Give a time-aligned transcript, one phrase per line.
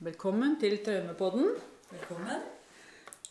[0.00, 1.50] Velkommen til Traumepodden.
[1.90, 2.44] Velkommen.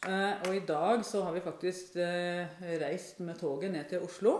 [0.05, 4.35] Eh, og i dag så har vi faktisk eh, reist med toget ned til Oslo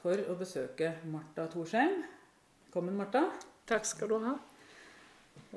[0.00, 1.98] for å besøke Marta Thorsheim.
[2.62, 3.26] Velkommen, Marta.
[3.68, 4.32] Takk skal du ha.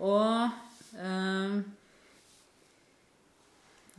[0.04, 1.55] Og eh,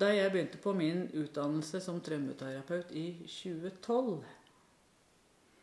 [0.05, 4.19] da jeg begynte på min utdannelse som traumeterapeut i 2012,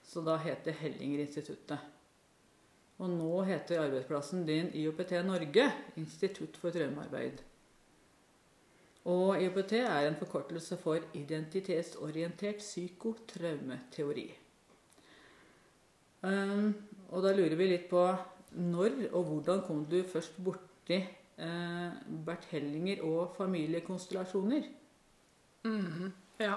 [0.10, 1.95] så da het det Hellinger-instituttet.
[3.04, 5.66] Og nå heter arbeidsplassen din IOPT Norge,
[6.00, 7.41] Institutt for traumearbeid.
[9.12, 14.30] Og IOPT er en forkortelse for identitetsorientert psykotraumeteori.
[16.26, 16.72] Um,
[17.12, 18.08] og da lurer vi litt på
[18.55, 24.70] når og hvordan kom du først borti eh, Bert Hellinger og familiekonstellasjoner?
[26.39, 26.55] Ja.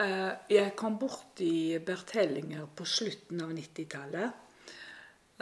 [0.00, 4.32] Eh, Jeg kom borti Bert Hellinger på slutten av 90-tallet.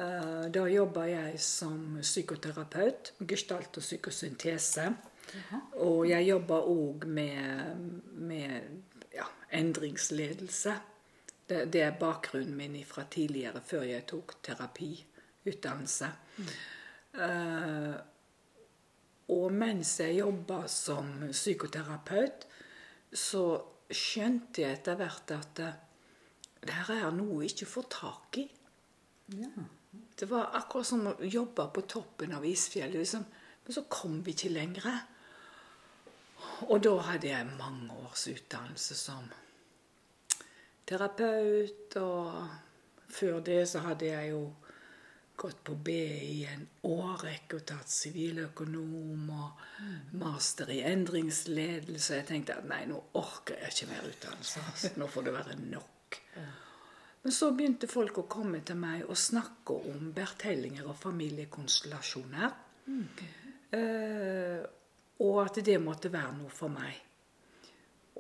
[0.01, 4.87] Eh, Da jobba jeg som psykoterapeut, gestalt og psykosyntese.
[5.79, 7.83] Og jeg jobba òg med,
[8.19, 8.63] med
[9.15, 10.75] ja, endringsledelse.
[11.47, 16.11] Det, det er bakgrunnen min fra tidligere, før jeg tok terapiutdannelse.
[17.15, 17.95] Eh,
[19.31, 22.47] og mens jeg jobba som psykoterapeut,
[23.13, 23.45] så
[23.91, 25.79] skjønte jeg etter hvert at eh,
[26.61, 28.47] det her er noe jeg ikke får tak i.
[29.39, 29.51] Ja.
[30.21, 32.99] Det var akkurat som å jobbe på toppen av isfjellet.
[33.01, 33.25] Liksom.
[33.65, 34.91] Men så kom vi ikke lenger.
[36.69, 39.31] Og da hadde jeg mange års utdannelse som
[40.85, 41.97] terapeut.
[41.97, 44.43] Og før det så hadde jeg jo
[45.41, 49.63] gått på BI i en årrekke og tatt siviløkonom og
[50.21, 52.19] master i endringsledelse.
[52.19, 54.67] Jeg tenkte at nei, nå orker jeg ikke mer utdannelse.
[54.69, 54.93] altså.
[55.01, 56.21] Nå får det være nok.
[57.23, 62.55] Men så begynte folk å komme til meg og snakke om bertellinger og familiekonstellasjoner.
[63.77, 64.63] Eh,
[65.21, 66.97] og at det måtte være noe for meg.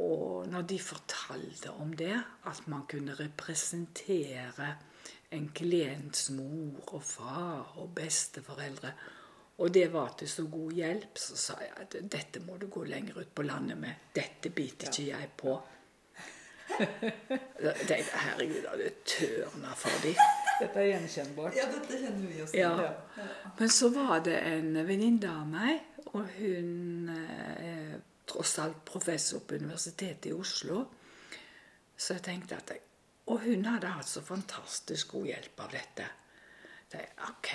[0.01, 2.15] Og når de fortalte om det,
[2.49, 4.69] at man kunne representere
[5.33, 8.93] en klients mor og far og besteforeldre,
[9.61, 12.85] og det var til så god hjelp, så sa jeg at dette må du gå
[12.89, 14.07] lenger ut på landet med.
[14.17, 15.57] Dette biter ikke jeg på.
[16.81, 20.21] Jeg tenkte, Herregud, det tørna for dem.
[20.61, 21.57] Dette er gjenkjennbart.
[21.57, 22.71] Ja, dette kjenner vi oss Ja.
[22.83, 23.27] ja.
[23.59, 25.83] Men så var det en venninne av meg,
[26.13, 27.99] og hun eh, er
[28.31, 30.85] tross alt professor på Universitetet i Oslo.
[31.97, 32.87] Så jeg tenkte at jeg,
[33.31, 36.07] Og hun hadde hatt så fantastisk god hjelp av dette.
[36.91, 37.51] Så jeg, ok,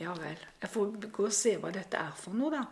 [0.00, 0.38] ja vel.
[0.62, 2.62] Jeg får gå og se hva dette er for noe, da.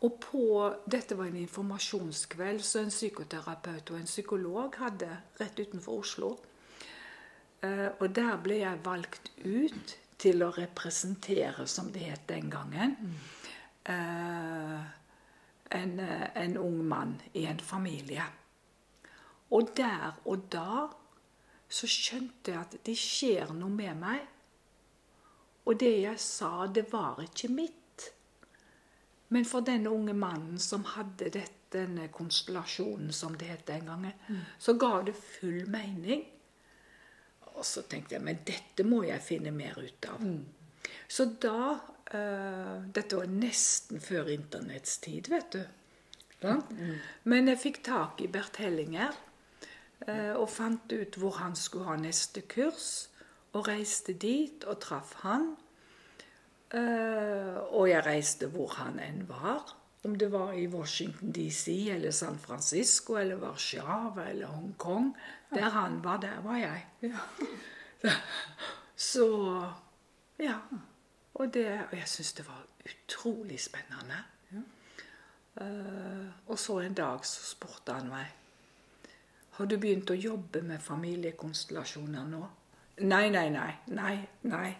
[0.00, 0.46] Og på,
[0.90, 5.10] Dette var en informasjonskveld som en psykoterapeut og en psykolog hadde
[5.40, 6.32] rett utenfor Oslo.
[7.62, 12.96] Eh, og der ble jeg valgt ut til å representere, som det het den gangen,
[13.84, 14.80] eh,
[15.70, 18.24] en, eh, en ung mann i en familie.
[19.50, 20.88] Og der og da
[21.68, 24.20] så skjønte jeg at det skjer noe med meg.
[25.64, 27.83] Og det jeg sa, det var ikke mitt.
[29.34, 34.12] Men for denne unge mannen som hadde dette, denne konstellasjonen, som det het den gangen,
[34.62, 36.22] så ga det full mening.
[37.54, 40.22] Og så tenkte jeg men dette må jeg finne mer ut av.
[41.08, 45.64] Så da uh, Dette var nesten før internetts tid, vet du.
[46.44, 46.98] Mm.
[47.30, 49.14] Men jeg fikk tak i Bert Hellinger
[50.04, 53.08] eh, og fant ut hvor han skulle ha neste kurs.
[53.54, 55.54] Og reiste dit og traff han.
[56.74, 59.74] Eh, og jeg reiste hvor han enn var.
[60.04, 65.14] Om det var i Washington DC eller San Francisco eller Warszawa eller Hongkong.
[65.54, 66.84] Der han var, der var jeg.
[68.96, 69.28] Så
[70.38, 70.58] ja.
[71.34, 74.20] Og, det, og jeg syns det var utrolig spennende.
[75.60, 78.26] Eh, og så en dag så spurte han meg
[79.54, 82.40] Har du begynt å jobbe med familiekonstellasjoner nå?
[83.06, 83.70] Nei, nei, nei.
[83.94, 84.16] Nei,
[84.50, 84.72] nei.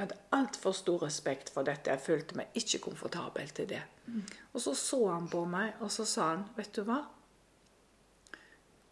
[0.00, 1.92] Jeg hadde altfor stor respekt for dette.
[1.92, 3.82] Jeg følte meg ikke komfortabel til det.
[4.54, 7.02] Og så så han på meg, og så sa han, vet du hva?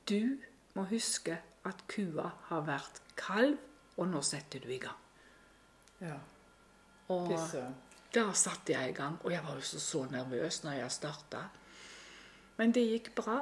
[0.04, 0.36] Du
[0.76, 3.56] må huske at kua har vært kalv,
[3.96, 5.00] og nå setter du i gang.
[6.04, 6.18] Ja.
[7.08, 7.32] Og
[8.12, 11.46] da satte jeg i gang, og jeg var jo så, så nervøs når jeg starta.
[12.60, 13.40] Men det gikk bra.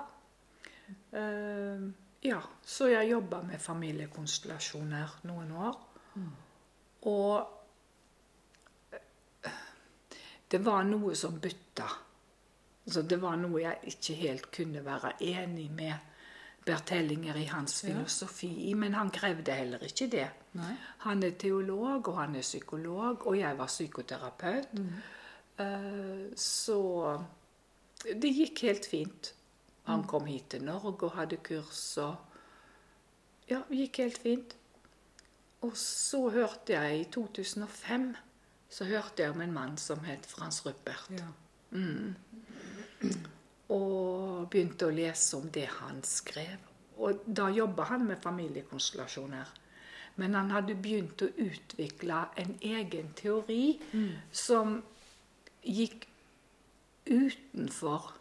[1.10, 1.90] Uh,
[2.22, 5.82] ja, så jeg jobba med familiekonstellasjoner noen år.
[7.06, 7.55] Og eh,
[10.50, 11.86] det var noe som bytta.
[12.86, 15.94] Altså, det var noe jeg ikke helt kunne være enig med
[16.66, 20.26] Bert Hellinger i hans filosofi i, men han krevde heller ikke det.
[20.58, 20.72] Nei.
[21.06, 24.78] Han er teolog, og han er psykolog, og jeg var psykoterapeut.
[25.58, 26.78] Eh, Så
[28.04, 29.32] det gikk helt fint.
[29.86, 32.16] Han kom hit til Norge og hadde kurs og
[33.48, 34.56] Ja, det gikk helt fint.
[35.62, 38.08] Og så hørte jeg i 2005
[38.70, 41.10] så hørte jeg om en mann som het Frans Rupert.
[41.14, 41.28] Ja.
[43.74, 46.58] Og begynte å lese om det han skrev.
[46.96, 49.48] Og da jobba han med familiekonstellasjoner.
[50.16, 53.76] Men han hadde begynt å utvikle en egen teori
[54.32, 54.78] som
[55.66, 56.06] gikk
[57.06, 58.14] utenfor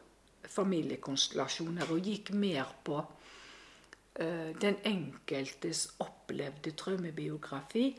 [0.56, 3.00] familiekonstellasjoner og gikk mer på
[4.62, 7.90] den enkeltes opplevde traumebiografi,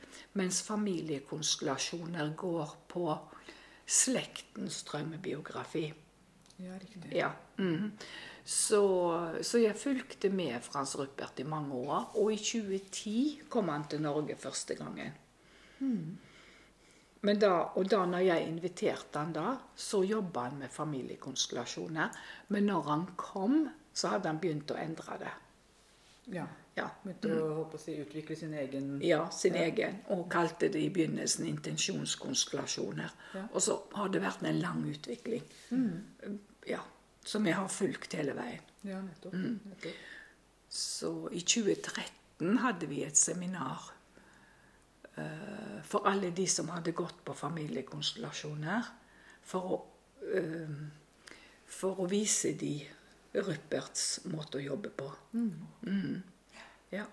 [0.40, 3.10] mens familiekonstellasjoner går på
[3.86, 5.92] slektens traumebiografi.
[6.56, 7.12] ja, riktig.
[7.12, 7.30] Ja.
[7.58, 7.92] Mm.
[8.44, 8.82] Så,
[9.42, 12.12] så jeg fulgte med Frans Ruppert i mange år.
[12.14, 15.16] Og i 2010 kom han til Norge første gangen.
[17.26, 22.14] Men da, og da når jeg inviterte han da, så jobba han med familiekonstellasjoner.
[22.54, 25.34] Men når han kom, så hadde han begynt å endre det.
[26.32, 26.46] Ja.
[26.76, 29.62] Ja, Begynte å håpe å si, utvikle sin egen ja sin Ja.
[29.64, 29.94] egen.
[30.12, 33.10] Og kalte det i begynnelsen intensjonskonstellasjoner.
[33.34, 33.46] Ja.
[33.52, 35.42] Og så har det vært en lang utvikling.
[36.66, 36.80] Ja,
[37.24, 38.60] som jeg har fulgt hele veien.
[38.84, 39.32] Ja, nettopp.
[39.32, 39.60] Mm.
[39.64, 39.92] nettopp.
[40.68, 43.92] Så i 2013 hadde vi et seminar
[45.16, 48.82] eh, for alle de som hadde gått på familiekonstellasjoner,
[49.42, 49.80] for å,
[50.34, 50.68] eh,
[51.66, 52.86] for å vise de
[53.36, 55.10] Rupperts måte å jobbe på.
[55.34, 56.22] Mm.
[56.90, 57.04] Ja.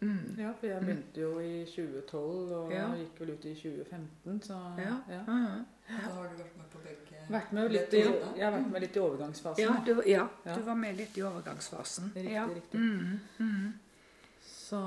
[0.00, 0.36] Mm.
[0.38, 2.86] Ja, for jeg begynte jo i 2012 og Ja.
[2.96, 4.94] gikk vel ut i 2015, så Ja.
[5.08, 5.24] ja.
[5.26, 5.64] Ja.
[5.88, 7.20] Da har du vært med på begge.
[7.30, 8.00] Vært med litt i,
[8.36, 9.62] jeg har vært med litt i overgangsfasen.
[9.64, 10.54] Ja, du, ja, Ja.
[10.54, 12.12] du var med litt i overgangsfasen.
[12.14, 12.46] Riktig, ja.
[12.46, 12.80] riktig.
[12.80, 13.72] Mm, mm.
[14.42, 14.80] Så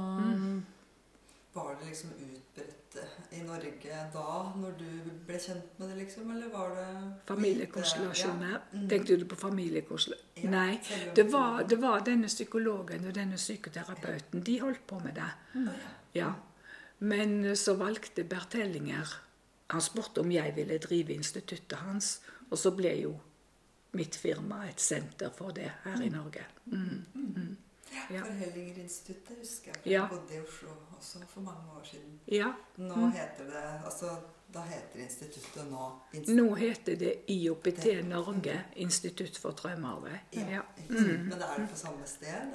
[1.54, 4.88] Var det liksom utbredt eh, i Norge da, når du
[5.28, 6.32] ble kjent med det, liksom?
[6.36, 6.88] Eller var det
[7.28, 8.56] Familiekonstellasjoner.
[8.56, 8.80] Ja.
[8.80, 8.88] Mm.
[8.90, 10.44] Tenkte du på familiekonstellasjoner?
[10.44, 11.12] Ja, Nei.
[11.16, 14.44] Det var, det var denne psykologen og denne psykoterapeuten.
[14.44, 15.30] De holdt på med det.
[15.54, 15.70] Mm.
[15.70, 15.92] ja.
[16.14, 16.34] Ja.
[17.04, 19.10] Men så valgte Bert Hellinger
[19.74, 23.14] Han spurte om jeg ville drive instituttet hans, og så ble jo
[23.98, 26.44] mitt firma et senter for det her i Norge.
[26.66, 27.06] Mm.
[27.16, 27.56] Mm.
[28.12, 28.24] Ja.
[28.24, 29.92] For Hellingerinstituttet husker jeg.
[29.94, 32.20] Jeg bodde i Oslo også for mange år siden.
[32.28, 32.52] Ja.
[32.78, 33.12] Nå Mm.
[33.12, 34.10] heter det Altså,
[34.54, 35.92] da heter instituttet nå
[36.28, 40.20] Nå heter det IOPT Norge, Institutt for traumearbeid.
[40.34, 40.62] Ja.
[40.90, 41.26] Mm.
[41.30, 42.54] Men er det på samme sted?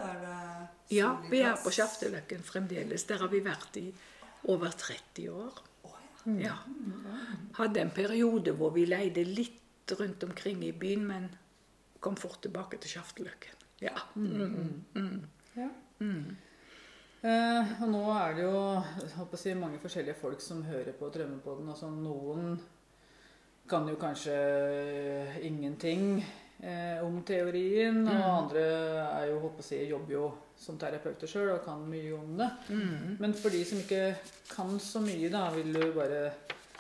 [0.90, 3.05] Ja, vi er på Skjafteløkken fremdeles.
[3.06, 3.94] Der har vi vært i
[4.44, 5.62] over 30 år.
[6.26, 6.41] Ja.
[6.44, 6.55] Ja.
[7.55, 11.29] Hadde en periode hvor vi leide litt rundt omkring i byen, men
[12.00, 13.55] kom fort tilbake til Skjafteløkken.
[13.80, 13.94] Ja.
[14.16, 14.84] Mm.
[14.94, 15.20] Mm.
[15.56, 15.69] ja.
[17.20, 21.69] Eh, og nå er det jo si, mange forskjellige folk som hører på Drømmepodden.
[21.72, 22.58] Altså, noen
[23.69, 24.36] kan jo kanskje
[25.44, 26.22] ingenting
[26.62, 28.22] eh, om teorien, og Mm.
[28.22, 28.62] andre
[29.20, 30.28] er jo, si, jobber jo
[30.58, 32.50] som terapeuter sjøl og kan mye om det.
[32.70, 33.16] Mm.
[33.20, 34.16] Men for de som ikke
[34.50, 36.32] kan så mye, da, vil du bare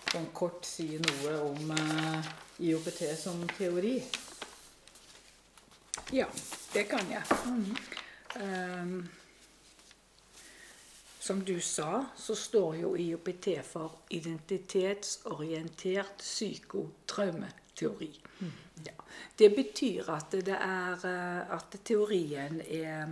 [0.08, 2.32] sånn kort si noe om eh,
[2.70, 3.98] IOPT som teori?
[6.12, 6.26] Ja,
[6.74, 7.22] det kan jeg.
[8.40, 9.08] Ehm,
[11.18, 18.20] som du sa, så står jo IOPT for identitetsorientert psykotraumeteori.
[18.86, 18.92] Ja.
[19.38, 23.06] Det betyr at, det er, eh, at teorien er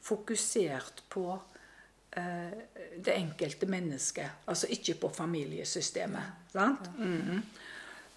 [0.00, 1.42] fokusert på
[2.16, 2.50] eh,
[3.04, 6.22] det enkelte mennesket, altså ikke på familiesystemet.
[6.52, 6.98] Sant?
[6.98, 7.42] Mhm.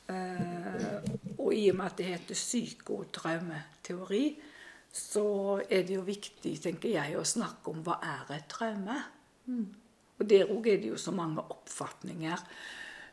[0.10, 1.02] uh,
[1.40, 4.40] og i og med at det heter psykotraumeteori,
[4.94, 8.98] så er det jo viktig, tenker jeg, å snakke om hva er et traume.
[10.18, 12.42] Og der òg er det jo så mange oppfatninger.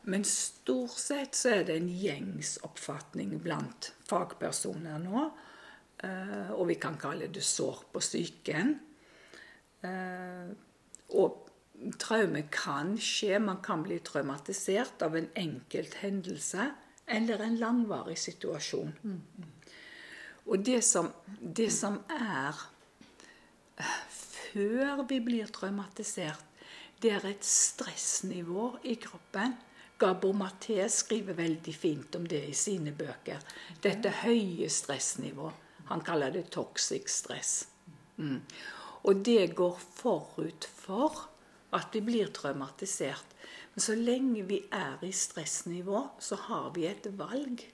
[0.09, 5.31] Men stort sett så er det en gjengs oppfatning blant fagpersoner nå.
[6.05, 8.75] eh, og vi kan kalle det sår på psyken.
[9.85, 10.51] Eh,
[11.17, 11.41] og
[12.01, 13.39] traume kan skje.
[13.41, 16.71] Man kan bli traumatisert av en enkelt hendelse
[17.07, 18.93] eller en langvarig situasjon.
[20.47, 21.09] Og det som,
[21.41, 22.59] det som er
[23.81, 26.43] eh, før vi blir traumatisert,
[27.01, 29.57] det er et stressnivå i kroppen.
[30.01, 33.43] Gabor Maté skriver veldig fint om det i sine bøker.
[33.83, 35.51] Dette høye stressnivå.
[35.91, 37.53] Han kaller det toxic stress.
[38.17, 38.41] Mm.
[39.05, 41.29] Og det går forut for
[41.77, 43.37] at vi blir traumatisert.
[43.75, 47.65] Men så lenge vi er i stressnivå, så har vi et valg.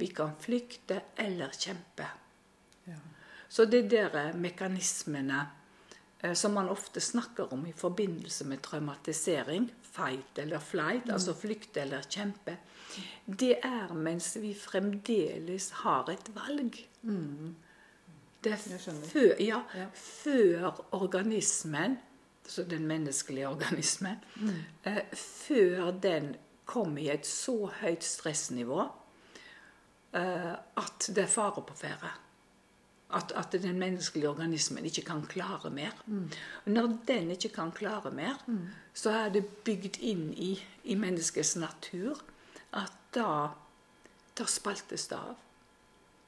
[0.00, 2.06] Vi kan flykte eller kjempe.
[2.88, 2.96] Ja.
[3.48, 5.42] Så det der eh, mekanismene
[6.22, 11.80] eh, som man ofte snakker om i forbindelse med traumatisering, fight eller flight, altså flykte
[11.82, 12.56] eller kjempe,
[13.26, 16.78] det er mens vi fremdeles har et valg.
[18.44, 18.56] Det er
[19.12, 19.86] før, ja, Ja.
[19.94, 21.98] før organismen,
[22.44, 24.16] altså den menneskelige organismen,
[24.84, 28.88] eh, før den kommer i et så høyt stressnivå
[30.12, 32.10] at det er fare på ferde.
[33.10, 35.90] At, at den menneskelige organismen ikke kan klare mer.
[36.64, 38.38] Og når den ikke kan klare mer,
[38.94, 40.52] så er det bygd inn i,
[40.84, 42.22] i menneskets natur
[42.72, 43.50] at da,
[44.38, 45.36] da spaltes det av.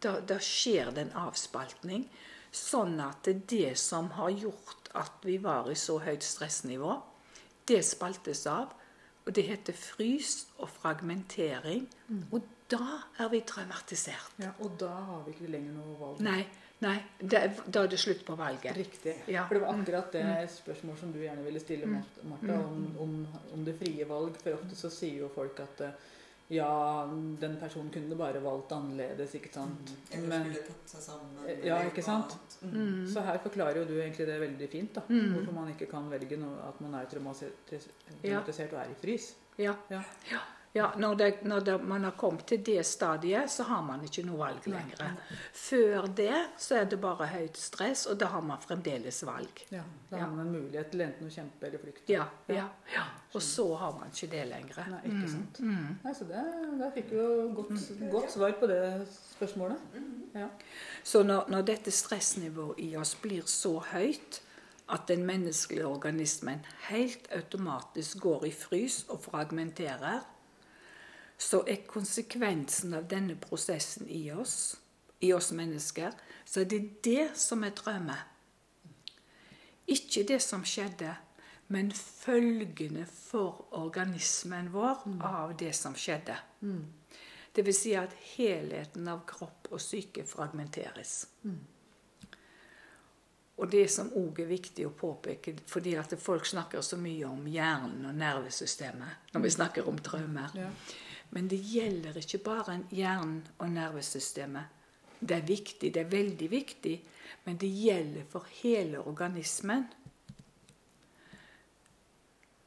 [0.02, 2.08] Da, da skjer det en avspaltning.
[2.52, 6.98] Sånn at det som har gjort at vi var i så høyt stressnivå,
[7.70, 8.74] det spaltes av.
[9.22, 11.86] Og det heter frys og fragmentering.
[12.32, 12.42] Og
[12.72, 12.80] da
[13.24, 14.34] er vi traumatisert.
[14.42, 16.22] Ja, og da har vi ikke lenger noe valg.
[16.24, 16.40] Nei,
[16.84, 18.76] nei det, da er det slutt på valget.
[18.78, 19.16] Riktig.
[19.30, 19.44] Ja.
[19.48, 20.24] For det var akkurat det
[20.56, 23.14] spørsmål som du gjerne ville stille, Mart- Martha, om, om,
[23.54, 24.40] om det frie valg.
[24.42, 26.08] For ofte så sier jo folk at eh,
[26.52, 26.68] ja,
[27.40, 29.92] den personen kunne bare valgt annerledes, ikke sant.
[30.12, 31.38] Eller Men, skulle tatt seg sammen.
[31.48, 32.34] Eh, ja, ikke sant?
[32.62, 33.06] Mm.
[33.08, 34.94] så her forklarer jo du egentlig det veldig fint.
[34.98, 35.04] da.
[35.08, 39.30] Hvorfor man ikke kan velge noe, at man er traumatisert og er i frys.
[39.60, 39.74] Ja.
[39.92, 40.02] Ja.
[40.30, 40.40] Ja,
[40.72, 44.24] ja når, det, når det, man har kommet til det stadiet, så har man ikke
[44.24, 45.16] noe valg lenger.
[45.52, 49.64] Før det så er det bare høyt stress, og da har man fremdeles valg.
[49.72, 52.12] Ja, Da har man en mulighet til enten å kjempe eller flykte.
[52.12, 53.04] Ja, ja, ja.
[53.32, 54.80] Og så har man ikke det lenger.
[54.92, 55.60] Nei, ikke sant.
[55.60, 55.90] Mm.
[56.04, 56.46] Nei, så det,
[56.80, 60.00] Da fikk vi jo godt, godt svar på det spørsmålet.
[60.36, 60.48] Ja.
[61.04, 64.40] Så når, når dette stressnivået i oss blir så høyt
[64.92, 70.20] at den menneskelige organismen helt automatisk går i frys og fragmenterer,
[71.42, 74.76] så er konsekvensen av denne prosessen i oss,
[75.20, 78.28] i oss mennesker, så er det det som er drømmen.
[79.90, 81.16] Ikke det som skjedde,
[81.72, 86.36] men følgene for organismen vår av det som skjedde.
[87.52, 91.26] Det vil si at helheten av kropp og syke fragmenteres.
[93.62, 97.44] Og det som òg er viktig å påpeke, fordi at folk snakker så mye om
[97.46, 100.54] hjernen og nervesystemet når vi snakker om traumer.
[100.56, 100.70] Ja.
[101.34, 104.80] Men det gjelder ikke bare hjernen og nervesystemet.
[105.22, 106.92] Det er viktig, det er veldig viktig,
[107.46, 109.86] men det gjelder for hele organismen.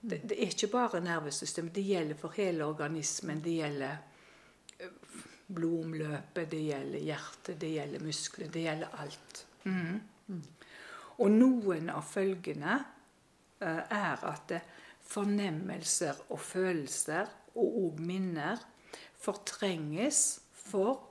[0.01, 3.43] Det, det er ikke bare nervesystemet, det gjelder for hele organismen.
[3.43, 3.95] Det gjelder
[4.79, 4.98] eh,
[5.48, 9.45] blodomløpet, det gjelder hjertet, det gjelder muskler, det gjelder alt.
[9.69, 10.43] Mhm.
[11.22, 12.75] Og noen av følgene
[13.62, 14.57] eh, er at
[15.05, 18.62] fornemmelser og følelser og òg minner
[19.26, 21.02] fortrenges for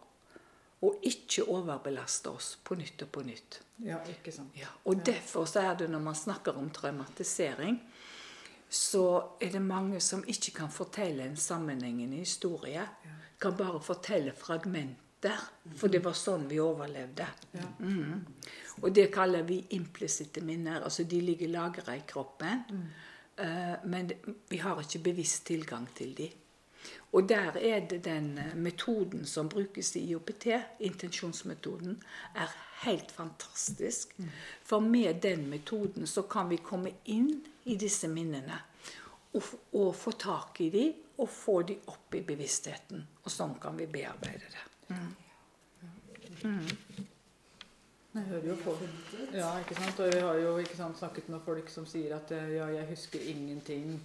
[0.85, 3.61] å ikke overbelaste oss på nytt og på nytt.
[3.85, 4.53] ja, ikke sant.
[4.61, 7.79] Ja, og derfor så er det når man snakker om traumatisering,
[8.69, 9.05] så
[9.41, 12.83] er det mange som ikke kan fortelle en sammenhengende historie.
[13.41, 15.41] Kan bare fortelle fragmenter.
[15.79, 17.27] For det var sånn vi overlevde.
[17.79, 18.25] Mhm.
[18.83, 20.83] Og det kaller vi implisitte minner.
[20.85, 22.65] Altså de ligger lagra i kroppen.
[22.69, 23.14] eh,
[23.85, 24.13] men
[24.49, 26.29] vi har ikke bevisst tilgang til de.
[27.15, 30.47] Og der er det den eh, metoden som brukes i IOPT,
[30.81, 32.03] intensjonsmetoden,
[32.35, 32.51] er
[32.83, 34.17] helt fantastisk.
[34.65, 38.59] For med den metoden så kan vi komme inn i disse minnene.
[39.35, 43.07] Og, og få tak i de, og få de opp i bevisstheten.
[43.25, 44.65] Og sånn kan vi bearbeide det.
[48.15, 48.73] Jeg hører jo på
[49.35, 50.01] Ja, ikke sant.
[50.01, 52.87] Og vi har jo ikke sant, snakket med folk som sier at eh, ja, jeg
[52.93, 53.97] husker ingenting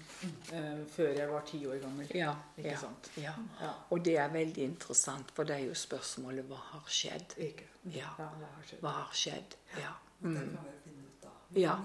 [0.52, 2.08] eh, før jeg var ti år gammel.
[2.18, 3.12] Ja, Ikke ja, sant?
[3.22, 3.34] ja.
[3.62, 3.70] Ja.
[3.94, 7.36] Og det er veldig interessant, for det er jo spørsmålet hva har skjedd?
[7.38, 7.68] Ikke.
[7.94, 8.10] Ja.
[8.18, 8.82] Ja, hva har skjedd?
[8.82, 9.56] Hva har skjedd?
[9.78, 9.94] Ja.
[10.20, 10.36] Det Mm.
[10.56, 11.36] kan vi finne ut av.
[11.56, 11.76] Ja.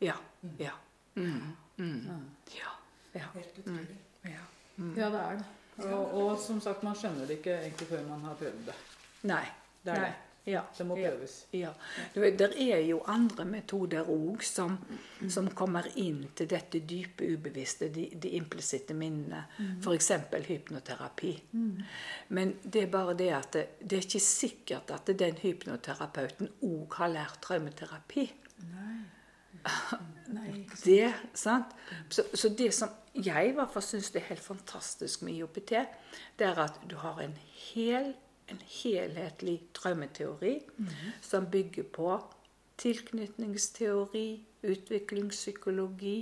[0.00, 0.16] Ja.
[0.58, 0.72] Ja.
[1.14, 1.54] Mm.
[1.78, 2.02] Mm.
[2.08, 2.18] Ja.
[2.58, 3.20] Ja.
[3.20, 3.28] Ja.
[3.34, 3.96] Helt utrolig.
[4.24, 4.42] ja.
[4.96, 5.46] Ja, det er det.
[5.92, 8.74] Og, og som sagt, man skjønner det ikke egentlig før man har prøvd det.
[9.30, 9.44] Nei.
[9.84, 10.10] Det er Nei.
[10.10, 10.31] det.
[10.44, 10.62] Ja.
[10.78, 11.46] Det må prøves.
[11.52, 11.70] Ja.
[12.14, 12.30] ja.
[12.38, 14.74] Det er jo andre metoder òg som,
[15.30, 19.44] som kommer inn til dette dype ubevisste, de, de implisitte minnene.
[19.84, 20.10] F.eks.
[20.48, 21.32] hypnoterapi.
[22.34, 26.98] Men det er bare det at det, det er ikke sikkert at den hypnoterapeuten òg
[26.98, 28.26] har lært traumeterapi.
[28.72, 31.74] Nei, Det, sant?
[32.10, 35.74] Så, så det som jeg i hvert fall syns er helt fantastisk med IOPT,
[36.38, 37.34] det er at du har en
[37.70, 38.14] hel
[38.52, 40.54] en helhetlig traumeteori
[41.24, 42.14] som bygger på
[42.82, 44.26] tilknytningsteori,
[44.62, 46.16] utviklingspsykologi,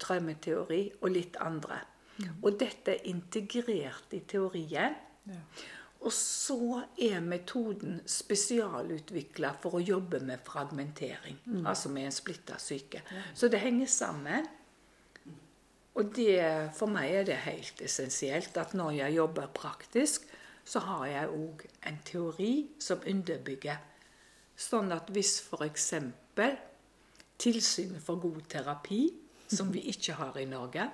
[0.00, 1.82] drømmeteori og litt andre.
[2.42, 4.96] Og dette er integrert i teorien.
[5.28, 5.42] Ja.
[6.00, 11.36] Og så er metoden spesialutvikla for å jobbe med fragmentering.
[11.68, 13.02] Altså med en splitta syke.
[13.34, 14.48] Så det henger sammen.
[16.00, 16.38] Og det,
[16.76, 20.24] for meg er det helt essensielt at når jeg jobber praktisk,
[20.64, 23.80] så har jeg òg en teori som underbygger.
[24.60, 25.92] Sånn at hvis f.eks.
[27.40, 29.06] Tilsynet for god terapi,
[29.50, 30.84] som vi ikke har i Norge,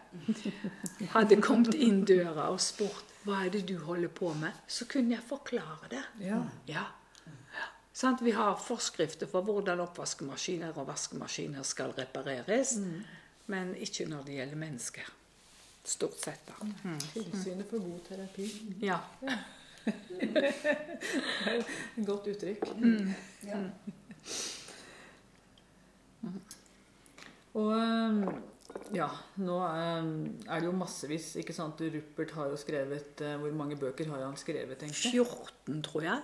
[1.12, 5.16] hadde kommet inn døra og spurt hva er det du holder på med, så kunne
[5.16, 6.04] jeg forklare det.
[6.22, 6.38] Ja.
[6.70, 6.86] Ja.
[7.96, 12.76] Sånn, Vi har forskrifter for hvordan oppvaskemaskiner og vaskemaskiner skal repareres,
[13.46, 15.08] men ikke når det gjelder mennesker.
[15.86, 16.54] Stort sett, da.
[16.82, 16.96] Mm.
[17.12, 18.46] Tilsynet for god terapi.
[18.82, 18.96] Ja.
[22.08, 22.64] Godt uttrykk.
[23.46, 23.60] Ja.
[27.56, 27.72] Og
[28.94, 29.06] ja,
[29.40, 31.80] nå er det jo massevis, ikke sant.
[31.80, 35.12] Rupert har jo skrevet øh, Hvor mange bøker har han skrevet, egentlig?
[35.12, 36.20] 14, tror jeg.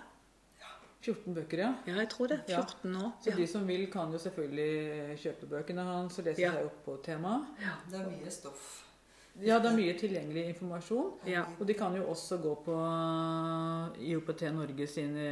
[1.02, 1.71] 14 bøker, ja.
[1.87, 2.40] Ja, jeg tror det.
[2.49, 2.61] Ja.
[2.62, 3.09] 14 år.
[3.25, 3.37] Så Ja.
[3.37, 6.52] de som vil, kan jo selvfølgelig kjøpe bøkene hans og lese Ja.
[6.52, 7.47] seg opp på temaet.
[7.90, 8.81] Det er mye stoff.
[9.40, 11.12] Ja, det er mye tilgjengelig informasjon.
[11.26, 11.44] Ja.
[11.58, 12.74] Og de kan jo også gå på
[14.04, 15.24] IOPT Norge sine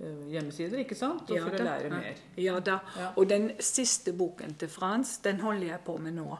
[0.00, 1.30] øh, hjemmesider, ikke sant?
[1.30, 1.94] Og Ja for å lære Ja.
[1.94, 2.14] mer.
[2.36, 2.78] Ja da.
[3.16, 6.38] Og den siste boken til Frans, den holder jeg på med nå.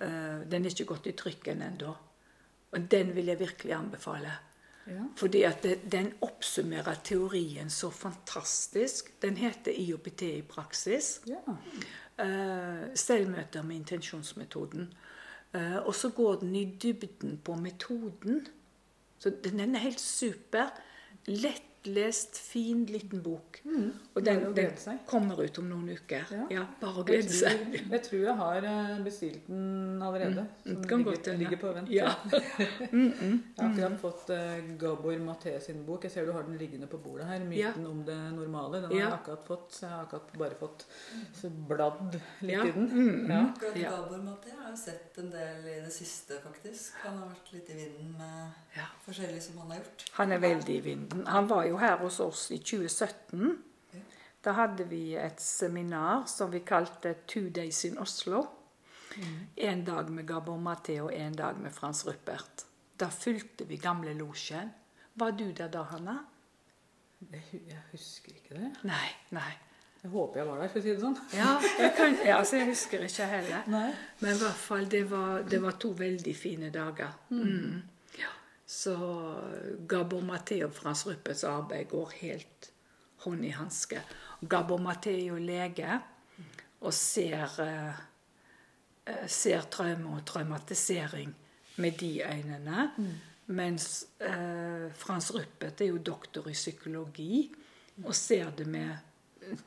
[0.00, 1.94] Eh, Den er ikke gått i trykken ennå.
[2.72, 4.30] Og den vil jeg virkelig anbefale.
[4.86, 5.02] Ja.
[5.16, 9.12] Fordi at den oppsummerer teorien så fantastisk.
[9.22, 11.20] Den heter IOPT i praksis.
[11.26, 11.36] ja.
[12.18, 14.92] Eh, selvmøter med intensjonsmetoden.
[15.54, 18.46] Eh, og så går den i dybden på metoden.
[19.18, 20.72] Så den er helt super.
[21.84, 23.58] Lettlest, fin, liten bok.
[24.14, 24.70] Og den, den
[25.06, 26.28] kommer ut om noen uker.
[26.30, 26.44] Ja.
[26.54, 27.72] Ja, bare å glede seg.
[27.90, 30.44] jeg tror jeg har øh, bestilt den allerede.
[30.62, 31.38] Mm, Den kan ligger, godt hende.
[31.42, 31.90] ligger på vent.
[31.90, 32.12] Ja.
[32.92, 36.04] Jeg har akkurat fått uh, Gabor Maté sin bok.
[36.06, 37.42] Jeg ser du har den liggende på bordet her.
[37.44, 38.80] 'Myten om det normale'.
[38.82, 39.04] Den har Ja.
[39.08, 39.72] jeg akkurat fått.
[39.74, 40.86] Så jeg har akkurat bare fått
[41.68, 42.64] bladd litt Ja.
[42.64, 42.88] i den.
[42.92, 43.42] Mm, Ja.
[43.74, 43.90] Ja.
[43.90, 46.94] Gabor Maté har jeg sett en del i det siste, faktisk.
[47.02, 48.86] Han har vært litt i vinden med Ja.
[49.06, 50.04] forskjellig som han har gjort.
[50.12, 51.26] Han er veldig i vinden.
[51.26, 53.62] Han var jo her hos oss i 2017.
[54.42, 58.46] Da hadde vi et seminar som vi kalte 'Two Days in Oslo'.
[59.56, 62.64] En dag med Gabor Maté og en dag med Frans Ruppert.
[63.00, 64.70] Da fulgte vi gamle losjen.
[65.14, 66.18] Var du der da, Hanna?
[67.32, 68.70] Jeg, husker ikke det.
[68.82, 69.08] Nei.
[69.30, 69.52] nei.
[70.02, 71.18] Jeg håper jeg var der, for å si det sånn.
[71.36, 73.68] Ja, jeg, kan, ja, altså jeg husker ikke heller.
[73.70, 73.90] Nei.
[74.18, 77.12] Men i hvert fall, det var, det var to veldig fine dager.
[77.30, 77.82] Mm.
[78.72, 78.94] Så
[79.88, 82.70] Gabor Maté og Frans Ruppets arbeid går helt
[83.26, 84.00] hånd i hanske.
[84.48, 85.98] Gabor Maté er jo lege
[86.80, 88.00] og ser, eh,
[89.06, 91.34] eh, ser traume og traumatisering
[91.76, 92.88] med de øynene.
[93.46, 97.52] Mens eh, Frans Ruppet er jo doktor i psykologi
[98.04, 98.96] og ser det med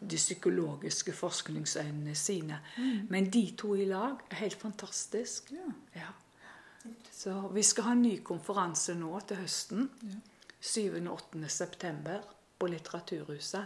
[0.02, 2.60] de psykologiske forskningsøynene sine.
[3.10, 5.52] Men de to i lag er helt fantastisk.
[5.52, 5.74] Ja.
[5.96, 6.13] Ja.
[7.12, 9.89] Så vi skal ha en ny konferanse nå til høsten.
[10.04, 10.19] Ja.
[10.65, 10.95] 7.
[11.10, 11.50] og 8.
[11.50, 12.21] september
[12.60, 13.65] på Litteraturhuset.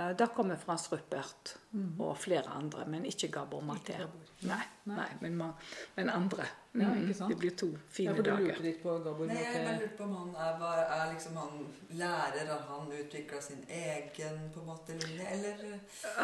[0.00, 1.56] Eh, Da kommer Frans Ruppert
[1.98, 3.98] og flere andre, men ikke Gabor Maté.
[4.42, 5.52] Nei, nei men, man,
[5.96, 6.42] men andre.
[6.74, 7.28] Ja, Mm, ikke sant?
[7.28, 8.46] Det blir to fine du dager.
[8.46, 11.66] lurte litt på Gabor Nei, jeg lurte på om han er, var, er liksom han
[12.00, 15.80] lærer, har han utvikla sin egen på en måte linje, eller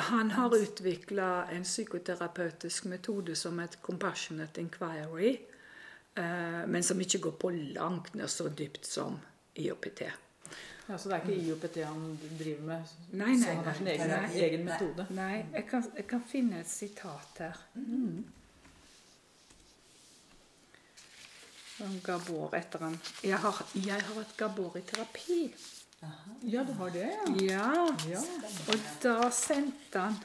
[0.08, 5.36] Han har utvikla en psykoterapeutisk metode som et compassionate inquiry,
[6.68, 9.18] men som ikke går på langt ned så dypt som
[9.58, 10.02] IOPT.
[10.88, 12.04] Ja, så det er ikke IOPT han
[12.38, 12.92] driver med?
[13.12, 14.30] Nei, nei, han har sin egen, Nei.
[14.46, 15.04] egen metode?
[15.12, 17.60] Nei, jeg kan, jeg kan finne et sitat her.
[17.74, 18.24] Mm.
[22.02, 25.42] Gabor etter han jeg har, jeg har hatt Gabor i terapi.
[26.42, 27.36] Ja, du har det, ja.
[27.44, 27.70] Ja.
[28.08, 28.22] ja.
[28.70, 30.18] Og da sendte han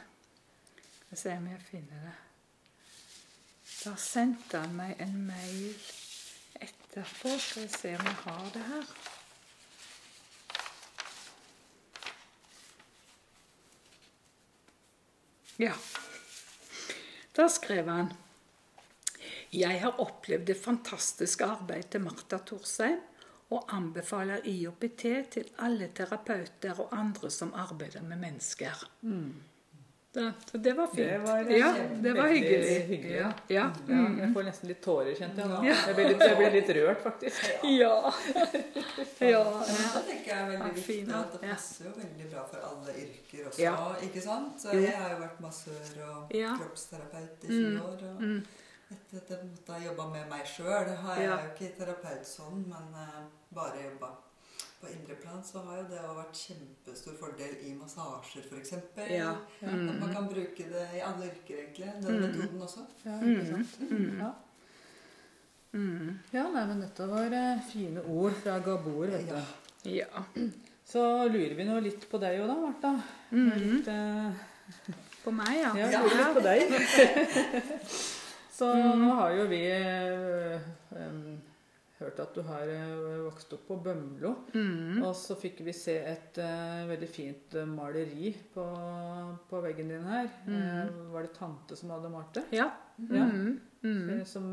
[1.07, 2.13] Skal se om jeg finner det.
[3.83, 5.73] Da sendte han meg en mail
[6.55, 7.33] etterpå.
[7.35, 8.93] Skal vi se om jeg har det her.
[15.61, 15.73] Ja.
[17.35, 18.13] Da skrev han
[19.53, 23.01] Jeg har opplevd det fantastiske arbeidet til Marta Thorsheim
[23.53, 25.03] og anbefaler IOPT
[25.35, 28.87] til alle terapeuter og andre som arbeider med mennesker.
[29.05, 29.43] Da,
[30.13, 31.09] så det var fint.
[31.09, 31.69] Det var, eh, ja,
[32.03, 32.81] det var hyggelig.
[32.87, 33.15] hyggelig.
[33.17, 33.63] Ja, ja.
[33.87, 34.19] Mm.
[34.19, 35.61] jeg får nesten litt tårer, kjente jeg nå.
[35.65, 37.47] Jeg ble litt, jeg ble litt rørt, faktisk.
[37.81, 38.13] ja.
[39.19, 39.43] ja.
[39.65, 40.83] Det tenker jeg er veldig viktig.
[40.85, 43.75] fin, at Det passer jo veldig bra for alle yrker også, Ja.
[44.07, 44.59] ikke sant?
[44.61, 46.53] Så jeg har jo vært massør og Ja.
[46.61, 48.03] kroppsterapeut i 20 år.
[48.13, 48.43] og Mm.
[48.93, 52.93] Etter at jeg har jobba med meg sjøl, har jeg jo ikke terapeut sånn, men
[52.93, 53.23] eh,
[53.53, 54.09] bare jobba
[54.83, 58.73] på indre plan så har jo det vært kjempestor fordel i massasjer, f.eks.
[59.09, 59.29] Ja.
[59.63, 61.91] At man kan bruke det i alle yrker, egentlig.
[62.03, 62.21] Den Mm.
[62.27, 62.85] metoden også.
[63.05, 64.19] Ja, Mm, mm.
[64.19, 64.31] Ja.
[65.73, 66.19] Mm.
[66.31, 69.35] ja, nei, men dette var eh, fine ord fra Gabor, vet du.
[69.89, 70.03] Ja.
[70.13, 70.23] Ja.
[70.85, 72.91] Så lurer vi nå litt på deg òg da, Martha.
[73.31, 73.53] Mhm.
[73.63, 74.31] Litt, eh,
[75.23, 75.71] På meg, ja.
[75.79, 76.01] ja, Ja.
[76.03, 76.61] lurer litt på deg.
[78.53, 78.99] Så Mhm.
[79.01, 80.59] nå har jo vi eh,
[80.95, 81.32] em,
[82.03, 84.33] hørt at du har eh, vokst opp på Bømlo.
[84.53, 85.01] Mm.
[85.07, 88.65] Og så fikk vi se et uh, veldig fint eh, maleri på,
[89.49, 90.29] på veggen din her.
[90.47, 92.45] Eh, var det tante som hadde malt det?
[92.59, 92.69] Ja.
[93.09, 93.25] Ja.
[93.25, 93.59] Mm.
[93.83, 94.25] Mm.
[94.29, 94.45] Som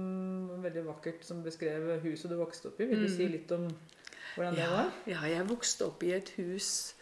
[0.64, 2.86] veldig vakkert som beskrev huset du vokste opp i.
[2.90, 3.16] Vil du Mm.
[3.16, 3.68] si litt om
[4.36, 4.92] hvordan det Ja, var?
[5.06, 6.94] ja, jeg vokste opp i et hus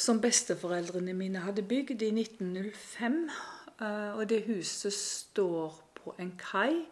[0.00, 3.28] som besteforeldrene mine hadde bygd i 1905.
[3.80, 6.84] Uh, Og det huset står på en kai,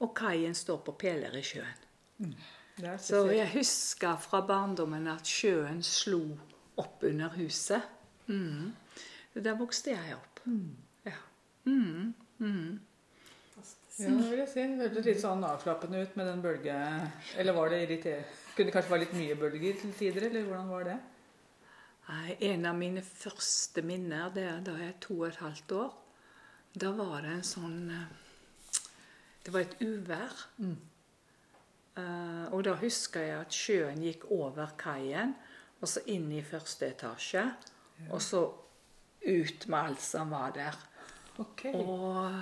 [0.00, 1.86] og kaien står på Peler i sjøen.
[2.18, 2.34] Mm.
[2.80, 6.22] Så, Så jeg husker fra barndommen at sjøen slo
[6.80, 7.84] opp under huset.
[8.26, 8.70] Mm.
[9.34, 10.40] Der vokste jeg opp.
[11.04, 11.18] Ja.
[11.64, 12.14] Mm.
[12.38, 12.80] Mm.
[14.00, 14.64] Ja, det vil jeg si.
[14.64, 16.76] Det hørtes litt sånn avslappende ut med den bølge...
[17.36, 18.38] Eller var det irriterende?
[18.54, 20.96] Kunne det kanskje være litt mye bølger til tider, eller hvordan var det?
[22.10, 25.76] Nei, En av mine første minner det er da jeg er to og et halvt
[25.76, 25.92] år.
[26.80, 28.19] Da var det en sånn eh,
[29.44, 30.48] Det var et uvær.
[30.58, 30.76] Mm.
[31.96, 35.34] Uh, og da husker jeg at sjøen gikk over kaien,
[35.80, 37.44] og så inn i første etasje.
[38.10, 38.44] Og så
[39.26, 40.76] ut med alt som var der.
[41.38, 41.74] Okay.
[41.74, 42.32] Og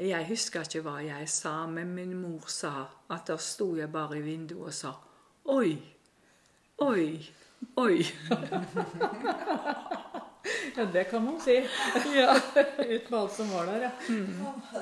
[0.00, 4.18] jeg husker ikke hva jeg sa, men min mor sa at da sto jeg bare
[4.20, 4.94] i vinduet og sa
[5.50, 5.72] Oi!
[6.84, 7.32] Oi!
[7.76, 8.04] Oi!
[10.76, 11.56] Ja, det kan man si.
[12.16, 12.34] Ja.
[12.94, 13.90] Ut med alt som var der, ja.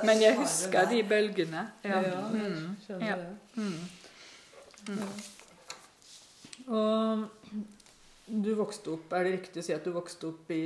[0.04, 1.64] Men jeg husker de bølgene.
[1.84, 2.02] Ja, Ja.
[2.02, 2.76] jeg Mm.
[2.86, 3.16] skjønner Ja.
[3.16, 3.36] det.
[3.56, 5.08] Mm.
[6.68, 7.28] Og
[8.28, 10.60] du vokste opp, Er det riktig å si at du vokste opp i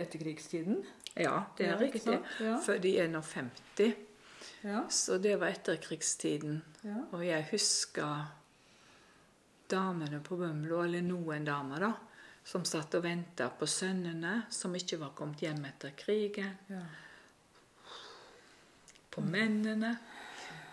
[0.00, 0.84] etterkrigstiden?
[1.16, 2.18] ja, det er riktig.
[2.40, 2.56] Ja.
[2.62, 3.94] Født i 51,
[4.62, 4.84] Ja.
[4.88, 6.62] så det var etterkrigstiden.
[6.84, 6.94] ja.
[7.12, 8.26] Og jeg husker
[9.70, 11.92] damene på Bømlo, eller noen damer, da,
[12.50, 16.56] som satt og venta på sønnene som ikke var kommet hjem etter krigen.
[16.70, 16.82] ja.
[19.10, 19.96] På mennene.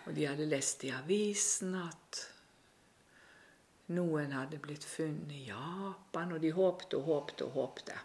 [0.07, 2.19] Og de hadde lest i avisen at
[3.93, 7.97] noen hadde blitt funnet i Japan, og de håpte og håpte og håpte.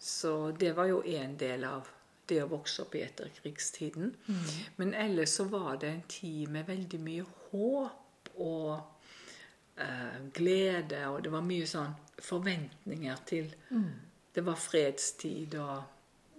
[0.00, 1.88] Så det var jo en del av
[2.30, 4.14] det å vokse opp i etterkrigstiden.
[4.76, 8.99] Men ellers så var det en tid med veldig mye håp og
[9.80, 13.54] eh, glede, og det var mye sånn forventninger til
[14.34, 15.82] Det var fredstid og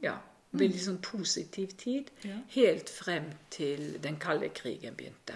[0.03, 0.13] ja,
[0.51, 2.11] veldig sånn positiv tid.
[2.23, 2.37] Ja.
[2.55, 5.35] Helt frem til den kalde krigen begynte.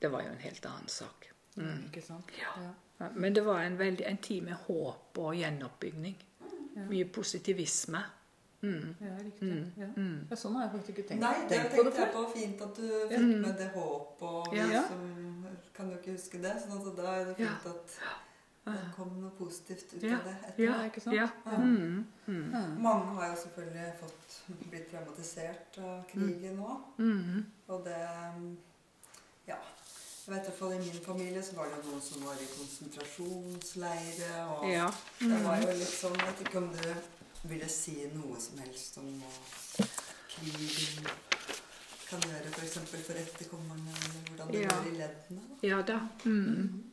[0.00, 1.30] Det var jo en helt annen sak.
[1.56, 1.86] Mm.
[1.88, 2.30] Ikke sant?
[2.40, 2.52] Ja.
[3.00, 3.08] Ja.
[3.14, 6.16] Men det var en, veldig, en tid med håp og gjenoppbygging.
[6.76, 6.84] Ja.
[6.90, 8.02] Mye positivisme.
[8.64, 8.94] Mm.
[9.00, 9.48] Ja, riktig.
[9.52, 9.72] Mm.
[9.76, 9.88] Ja.
[9.96, 10.20] Mm.
[10.30, 12.14] Ja, sånn har jeg faktisk ikke tenkt, Nei, det tenkt på det tenkte jeg før.
[12.14, 12.30] på.
[12.36, 14.84] Fint at du fikk med det håp og Ja.
[14.88, 15.02] som
[15.74, 16.54] kan jo ikke huske det.
[16.62, 17.98] sånn at da er det fint at
[18.64, 20.36] det kom noe positivt ut av det.
[20.48, 20.62] etter.
[20.64, 21.14] Ja, ikke sant?
[21.18, 21.28] ja.
[21.44, 21.56] Ja.
[21.58, 22.06] Mm.
[22.26, 22.76] Mm.
[22.80, 24.36] Mange har jo selvfølgelig fått,
[24.70, 26.78] blitt traumatisert av krigen nå.
[26.98, 27.44] Mm.
[27.68, 27.98] Og det
[29.46, 29.58] Ja.
[30.26, 32.46] Jeg vet i hvert fall I min familie så var det noen som var i
[32.56, 34.30] konsentrasjonsleire.
[34.56, 34.86] Og Ja.
[35.20, 36.94] det var jo litt sånn Jeg vet ikke om du
[37.48, 39.22] ville si noe som helst om
[40.28, 41.06] krigen
[42.14, 42.74] kan gjøre f.eks.
[42.78, 44.74] For, for etterkommerne, eller hvordan det Ja.
[44.74, 45.44] går i leddene.
[45.50, 45.58] da.
[45.68, 45.98] Ja da.
[46.24, 46.84] Mm.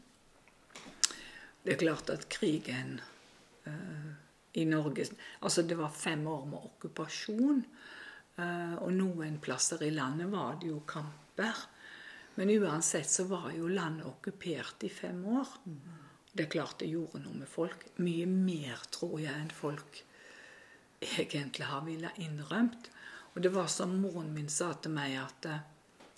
[1.63, 2.99] Det er klart at krigen
[3.67, 4.13] uh,
[4.57, 5.05] i Norge
[5.41, 7.63] Altså, det var fem år med okkupasjon.
[8.39, 11.65] Uh, og noen plasser i landet var det jo kamper.
[12.35, 15.47] Men uansett så var jo landet okkupert i fem år.
[16.31, 17.85] Det er klart det gjorde noe med folk.
[17.99, 20.01] Mye mer, tror jeg, enn folk
[21.01, 22.89] egentlig har villet innrømt.
[23.33, 25.47] Og det var som moren min sa til meg, at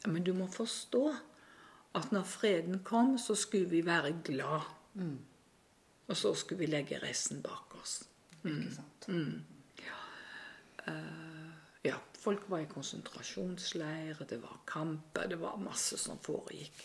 [0.05, 1.15] Men du må forstå
[1.95, 4.61] at når freden kom, så skulle vi være glad.
[4.93, 5.19] Mm.
[6.07, 8.03] Og så skulle vi legge resten bak oss.
[8.43, 9.07] Ikke sant?
[9.07, 9.43] Mm.
[9.79, 9.99] Ja.
[10.87, 11.51] Uh,
[11.83, 16.83] ja, folk var i konsentrasjonsleirer, det var kamper, det var masse som foregikk.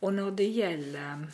[0.00, 1.24] Og når det gjelder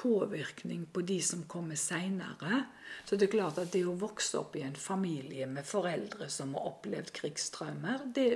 [0.00, 2.64] påvirkning på de som kommer seinere,
[3.04, 6.54] så det er klart at det å vokse opp i en familie med foreldre som
[6.56, 8.28] har opplevd krigstraumer, det,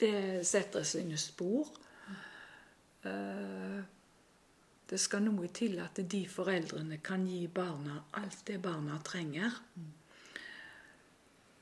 [0.00, 1.70] det setter sine spor.
[3.02, 3.80] Eh,
[4.90, 9.58] det skal noe til at de foreldrene kan gi barna alt det barna trenger.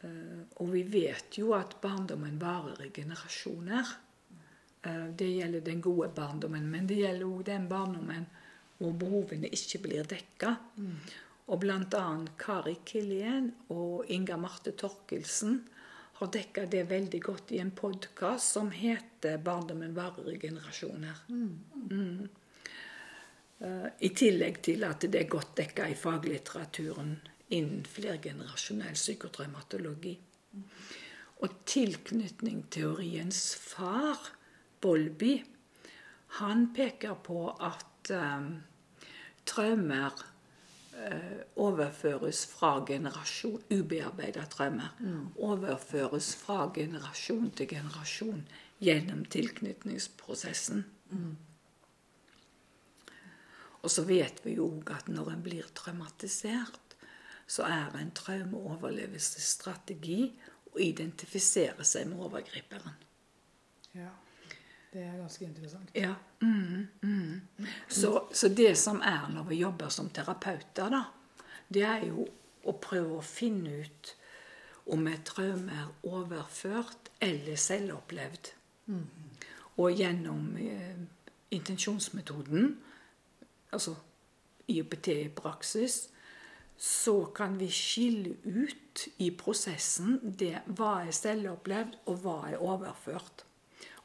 [0.00, 3.96] Eh, og vi vet jo at barndommen varer i generasjoner.
[4.82, 8.26] Eh, Det gjelder den gode barndommen, men det gjelder òg den barndommen
[8.78, 10.56] hvor behovene ikke blir dekka.
[11.48, 12.04] Og bl.a.
[12.38, 15.62] Kari Kilien og Inga Marte Torkelsen
[16.18, 21.26] har dekka det veldig godt i en podkast som heter 'Barndommen varer i generasjoner'.
[21.28, 22.28] Mm.
[23.60, 27.16] Eh, I tillegg til at det er godt dekka i faglitteraturen
[27.48, 30.18] innen flergenerasjonell psykotraumatologi.
[31.40, 34.18] Og tilknytningsteoriens far,
[34.80, 35.44] Bolby,
[36.40, 38.50] han peker på at eh,
[39.48, 40.12] traumer
[40.98, 44.88] eh, overføres fra generasjon Ubearbeida traumer
[45.36, 50.86] overføres fra generasjon til generasjon gjennom tilknytningsprosessen.
[53.82, 56.80] Og så vet vi jo òg at når en blir traumatisert,
[57.48, 60.32] så er en traumeoverlevelsesstrategi
[60.74, 62.94] å identifisere seg med overgriperen.
[63.96, 64.10] Ja.
[64.92, 65.90] Det er ganske interessant.
[65.94, 66.14] Ja.
[66.40, 67.40] Mm, mm.
[67.88, 71.02] Så, så det som er når vi jobber som terapeuter, da,
[71.68, 72.24] det er jo
[72.68, 74.14] å prøve å finne ut
[74.88, 78.52] om et traume er overført eller selvopplevd.
[79.78, 80.96] Og gjennom eh,
[81.54, 82.70] intensjonsmetoden,
[83.72, 83.94] altså
[84.68, 86.06] IOPT i praksis,
[86.78, 93.44] så kan vi skille ut i prosessen det hva er selvopplevd, og hva er overført.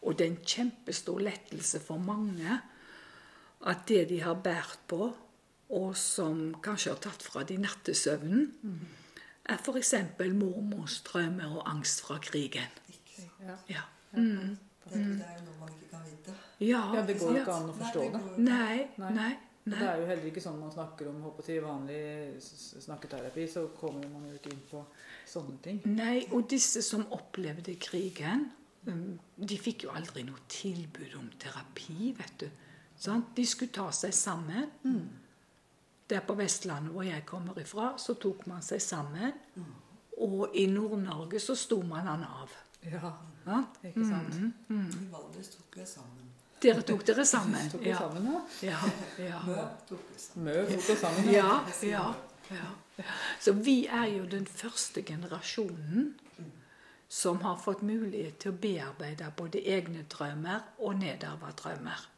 [0.04, 2.60] Og det er en kjempestor lettelse for mange
[3.64, 5.08] at det de har båret på,
[5.74, 8.50] og som kanskje har tatt fra de nattesøvnen,
[9.50, 9.94] er f.eks.
[10.36, 12.76] mormors drømmer og angst fra krigen.
[12.92, 13.30] Ikke.
[13.72, 13.86] Ja.
[14.12, 14.58] Mm.
[14.84, 16.36] Det, det er jo noe man ikke kan vite.
[16.60, 18.22] Ja, ja, det går jo ikke an å forstå det.
[18.44, 19.12] Nei, Nei.
[19.16, 19.32] nei,
[19.64, 22.02] Det er jo heller ikke sånn man snakker om håper til vanlig
[22.44, 24.84] snakketerapi, så kommer man jo ikke inn på
[25.34, 25.80] sånne ting.
[25.88, 28.50] Nei, og disse som opplevde krigen,
[28.84, 32.50] de fikk jo aldri noe tilbud om terapi, vet du.
[33.00, 33.24] Sånn?
[33.36, 34.70] De skulle ta seg sammen.
[36.10, 39.32] Der på Vestlandet, hvor jeg kommer ifra, så tok man seg sammen.
[40.22, 42.52] Og i Nord-Norge så sto man han av.
[42.84, 43.14] Ja,
[43.48, 43.62] ja?
[43.88, 44.36] ikke sant?
[44.70, 46.30] I Valdres tok vi sammen.
[46.64, 47.72] Dere tok dere sammen.
[47.72, 48.42] Tok Ja, sammen, ja?
[48.68, 48.82] ja,
[49.24, 49.40] ja.
[49.48, 49.56] Mø
[49.90, 50.46] tok vi sammen.
[50.50, 51.50] Mø tok vi sammen, Ja,
[51.88, 52.04] ja,
[52.52, 52.70] ja.
[53.42, 56.14] Så vi er jo den første generasjonen
[57.08, 62.10] som har fått mulighet til å bearbeide både egne drømmer og nedarva drømmer.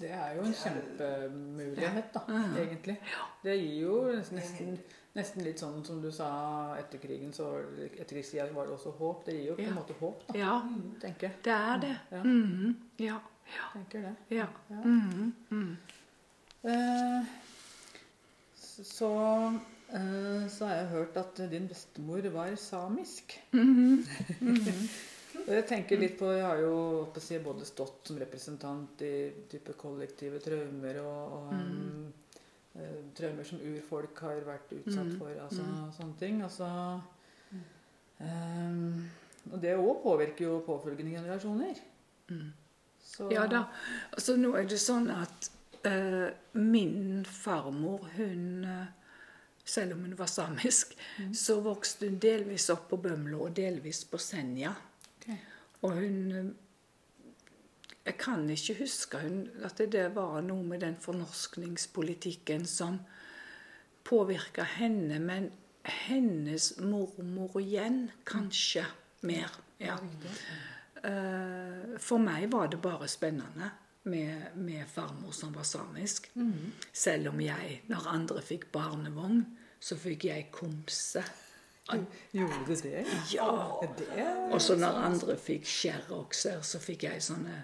[0.00, 2.20] Det er jo en kjempemulighet, da,
[2.56, 2.96] egentlig.
[3.44, 3.96] Det gir jo
[4.32, 4.78] nesten,
[5.14, 6.30] nesten litt sånn som du sa
[6.80, 7.50] etter krigen, så
[7.98, 9.26] etterkrigstida var det også håp.
[9.26, 10.54] Det gir jo på en måte håp, da, Ja,
[11.02, 11.42] tenker jeg.
[11.44, 11.96] det er det.
[12.10, 12.22] Ja.
[12.24, 13.18] Mhm, Ja,
[13.72, 14.14] Tenker det.
[14.36, 14.46] ja.
[14.70, 14.76] Ja.
[14.76, 15.32] -hmm.
[15.50, 15.76] mm.
[16.62, 17.24] Eh,
[18.82, 19.10] så
[20.48, 23.38] så har jeg hørt at din bestemor var samisk.
[23.52, 24.04] Mhm,
[25.40, 29.72] Og jeg tenker litt på, Jeg har jo si, både stått som representant i type
[29.78, 32.12] kollektive traumer og, og Mm.
[32.76, 35.18] eh, traumer som urfolk har vært utsatt Mm.
[35.18, 35.28] for.
[35.40, 35.92] altså Mm.
[35.96, 36.42] sånne ting.
[36.42, 37.00] Altså,
[38.20, 39.10] um,
[39.52, 41.74] og det òg påvirker jo påfølgende generasjoner.
[42.30, 42.52] Mm.
[43.02, 43.64] Så, Ja da.
[44.12, 45.50] Altså, nå er det sånn at
[45.86, 48.86] uh, min farmor, hun eh,
[49.70, 50.96] Selv om hun var samisk,
[51.36, 54.74] så vokste hun delvis opp på Bømlo og delvis på Senja.
[55.20, 55.38] Okay.
[55.86, 56.56] Og hun
[58.06, 62.96] Jeg kan ikke huske hun, at det var noe med den fornorskningspolitikken som
[64.08, 65.50] påvirka henne, men
[65.84, 68.86] hennes mormor igjen kanskje
[69.20, 69.52] mer.
[69.78, 69.98] Ja.
[71.04, 73.70] Eh, For meg var det bare spennende
[74.02, 76.30] med, med farmor som var samisk.
[76.34, 76.72] Mm.
[76.92, 79.44] Selv om jeg, når andre fikk barnevogn,
[79.80, 81.22] så fikk jeg komse.
[82.32, 83.06] Gjorde du det?
[83.32, 83.50] Ja!
[84.52, 87.56] Og så når andre fikk skjærokser, så fikk jeg sånne,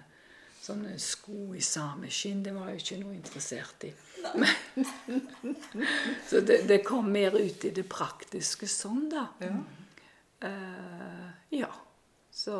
[0.61, 2.43] sånne sko i sameskinn.
[2.45, 3.93] Det var jeg ikke noe interessert i.
[6.29, 9.27] så det, det kom mer ut i det praktiske sånn, da.
[9.43, 9.53] Ja.
[10.43, 11.71] Uh, ja.
[12.31, 12.55] Så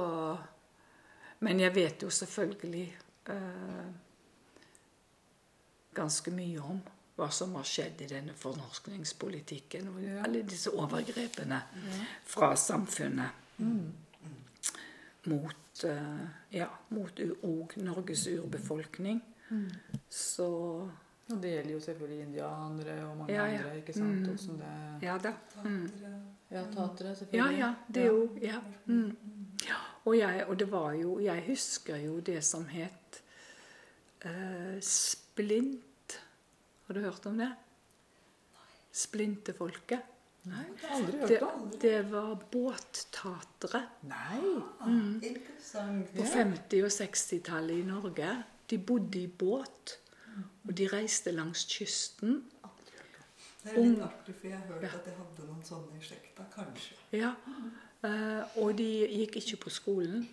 [1.39, 2.87] Men jeg vet jo selvfølgelig
[3.29, 3.89] uh,
[5.93, 6.79] ganske mye om
[7.17, 11.61] hva som har skjedd i denne fornorskningspolitikken og alle disse overgrepene
[12.29, 13.57] fra samfunnet
[15.27, 16.27] mot, eh,
[16.59, 17.19] ja, mot
[17.75, 19.21] Norges urbefolkning.
[20.09, 20.47] Så
[21.29, 23.57] Og det gjelder jo selvfølgelig indianere og mange Ja, ja.
[23.57, 23.77] andre.
[23.77, 24.21] ikke sant?
[24.21, 24.25] Mm.
[24.25, 25.33] Hvordan det ja da.
[25.63, 25.89] Mm.
[26.51, 27.57] Ja, tatere, selvfølgelig.
[27.59, 28.59] ja, det er jo ja.
[28.85, 29.17] Mm.
[30.05, 33.21] Og, jeg, og det var jo Jeg husker jo det som het
[34.25, 35.83] uh, splint.
[36.87, 37.49] Har du hørt om det?
[38.95, 40.13] Splintefolket?
[40.47, 40.63] Nei.
[40.95, 41.63] Aldri hørt Det, om.
[41.81, 43.81] det var båttatere.
[44.07, 44.37] Nei!
[44.85, 45.17] Mm.
[45.23, 46.07] Interessant.
[46.07, 46.15] Interessant.
[46.15, 48.29] på 50- og 60-tallet i Norge.
[48.69, 49.97] De bodde i båt,
[50.67, 52.41] og de reiste langs kysten.
[53.63, 54.87] Det er litt artig, for jeg har hørt Ja.
[54.95, 56.45] at jeg hadde noen sånne i slekta.
[56.55, 56.95] Kanskje.
[57.11, 57.33] Ja,
[58.03, 60.27] eh, og de gikk ikke på skolen.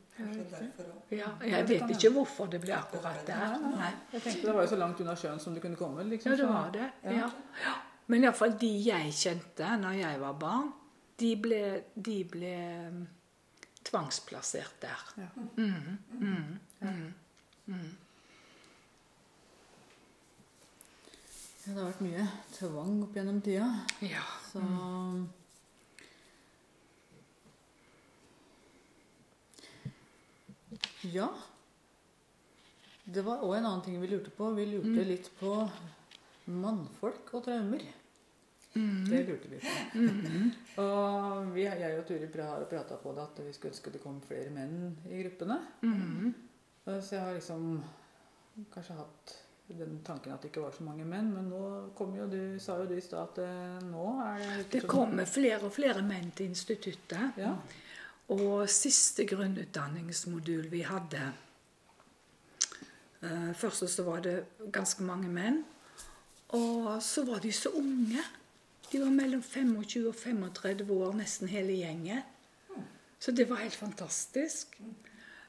[0.50, 1.10] derfor òg.
[1.10, 3.58] Ja, jeg vet ikke hvorfor det ble akkurat der.
[3.62, 3.92] Nei.
[4.12, 6.04] Jeg tenkte det var jo så langt unna sjøen som du kunne komme.
[6.04, 6.32] liksom.
[6.32, 6.90] Ja, det var det.
[7.04, 7.30] Ja.
[7.66, 7.74] Ja.
[8.06, 10.72] Men iallfall de jeg kjente når jeg var barn,
[11.20, 11.62] de ble,
[11.94, 12.56] de ble
[12.90, 13.06] mm,
[13.84, 15.06] tvangsplassert der.
[15.16, 15.28] Ja.
[15.56, 17.14] Mm, mm, mm,
[17.66, 17.96] mhm.
[21.66, 23.66] Ja, det har vært mye tvang opp gjennom tida.
[24.00, 24.22] Ja.
[24.48, 24.62] Så
[31.14, 31.28] Ja.
[33.08, 34.50] Det var òg en annen ting vi lurte på.
[34.56, 35.52] Vi lurte litt på
[36.52, 37.86] mannfolk og traumer.
[39.08, 40.82] Det lurte vi på.
[40.82, 44.20] Og vi, jeg og Turi har prata på det at vi skulle ønske det kom
[44.22, 45.58] flere menn i gruppene.
[45.82, 46.34] Mhm.
[46.88, 47.64] Så jeg har liksom
[48.72, 49.34] kanskje hatt
[49.68, 51.32] den tanken at det ikke var så mange menn.
[51.34, 51.64] Men nå
[51.96, 54.88] kom jo du, sa jo du i stad at eh, nå er det ikke Det
[54.88, 57.36] kommer flere og flere menn til instituttet.
[57.40, 57.54] Ja.
[58.34, 61.22] Og siste grunnutdanningsmodul vi hadde
[63.22, 64.36] eh, Først så var det
[64.72, 65.62] ganske mange menn.
[66.56, 68.24] Og så var de så unge.
[68.92, 72.22] De var mellom 25 og 35 år, nesten hele gjengen.
[73.18, 74.78] Så det var helt fantastisk.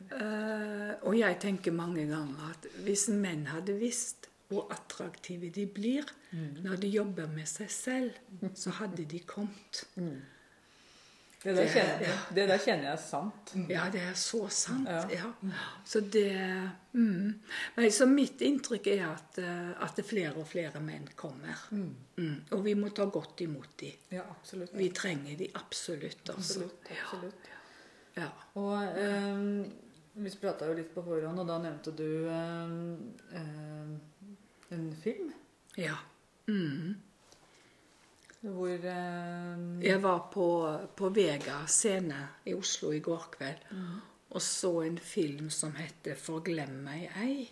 [0.09, 6.07] Eh, og jeg tenker mange ganger at hvis menn hadde visst hvor attraktive de blir
[6.63, 8.15] når de jobber med seg selv,
[8.57, 9.83] så hadde de kommet.
[11.39, 13.51] Det der, kjenner, jeg- det der kjenner jeg er sant.
[13.69, 14.89] Ja, det er så sant.
[14.89, 15.05] Ja.
[15.15, 15.29] Ja.
[15.87, 16.33] Så det
[16.91, 17.39] mm.
[17.77, 21.55] Men Så mitt inntrykk er at, eh, at det flere og flere menn kommer.
[21.71, 22.35] Mm.
[22.51, 23.95] Og vi må ta godt imot dem.
[24.11, 24.73] Ja, absolutt.
[24.75, 26.29] Vi trenger dem absolutt.
[26.29, 26.59] Altså.
[26.65, 26.91] Absolutt.
[26.91, 27.49] absolutt.
[28.17, 28.27] Ja.
[28.55, 29.71] Og eh,
[30.19, 33.95] vi prata jo litt på forhånd, og da nevnte du eh,
[34.75, 35.31] en film
[35.77, 35.95] ja.
[36.49, 36.95] Mm.
[38.41, 40.47] Hvor eh, Jeg var på,
[40.95, 43.67] på Vega scene i Oslo i går kveld
[44.29, 47.51] og så en film som heter 'Forglem meg ei'.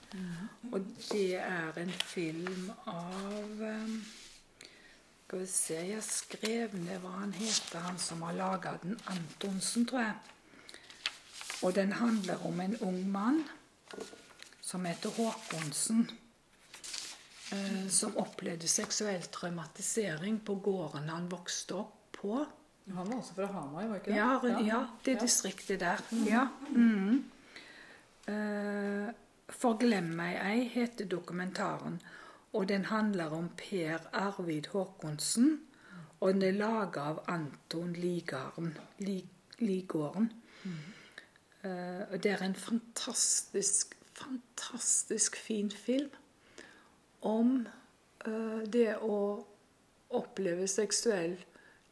[0.71, 4.05] Og det er en film av um,
[5.27, 8.99] Skal vi se Jeg skrev ned hva han heter, han som har laga den.
[9.07, 10.13] Antonsen, tror jeg.
[11.61, 13.43] Og den handler om en ung mann
[14.61, 16.09] som heter Håkonsen
[17.89, 22.45] som opplevde seksuell traumatisering på gården han vokste opp på.
[22.93, 24.17] Han var også fra Hamar, var ikke det?
[24.17, 25.19] Ja, ja det Ja.
[25.19, 26.01] distriktet der.
[26.25, 26.47] Ja.
[26.69, 27.23] mhm.
[28.27, 29.13] Eh,
[29.49, 32.01] 'Forglem meg ei' heter dokumentaren.
[32.53, 35.61] Og den handler om Per Arvid Håkonsen.
[36.19, 38.77] Og den er laga av Anton Ligarden.
[39.59, 40.31] Ligården.
[40.63, 40.77] Mm.
[42.11, 46.09] og det er en fantastisk, fantastisk fin film
[47.25, 47.67] om
[48.25, 49.19] eh, det å
[50.17, 51.37] oppleve seksuell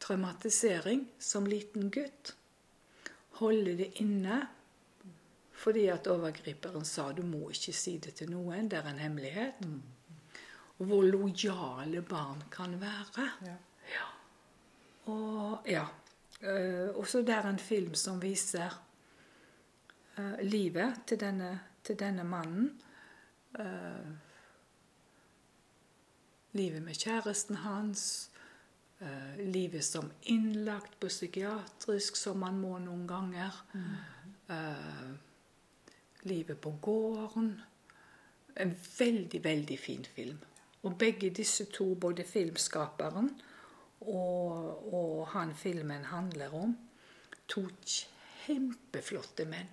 [0.02, 2.34] traumatisering som liten gutt.
[3.40, 4.46] Holde det inne
[5.56, 9.62] fordi at overgriperen sa du må ikke si det til noen, det er en hemmelighet.
[10.76, 13.28] Og hvor lojale barn kan være.
[13.46, 14.04] Ja.
[15.06, 15.86] Og ja.
[16.42, 18.76] eh, Og det er en film som viser
[20.18, 21.50] eh, livet til denne,
[21.82, 22.70] til denne mannen.
[23.58, 24.25] Eh,
[26.56, 28.30] livet med kjæresten hans.
[29.00, 33.52] eh, livet som innlagt på psykiatrisk, som man må noen ganger.
[34.48, 35.10] Eh,
[36.22, 37.60] livet på gården.
[38.56, 40.38] En veldig, veldig fin film.
[40.82, 43.30] Og begge disse to, både filmskaperen
[44.00, 46.76] og, og han filmen handler om,
[47.48, 49.68] to kjempeflotte menn.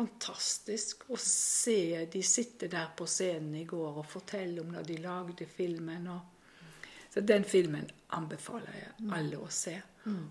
[0.00, 4.96] Fantastisk å se de sitte der på scenen i går og fortelle om når de
[5.04, 6.06] lagde filmen.
[6.08, 6.70] Og
[7.12, 7.84] så den filmen
[8.16, 9.74] anbefaler jeg alle å se.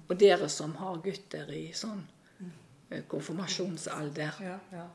[0.10, 2.02] Og dere som har gutter i sånn
[2.90, 4.88] eh, konfirmasjonsalder, Ja, ja.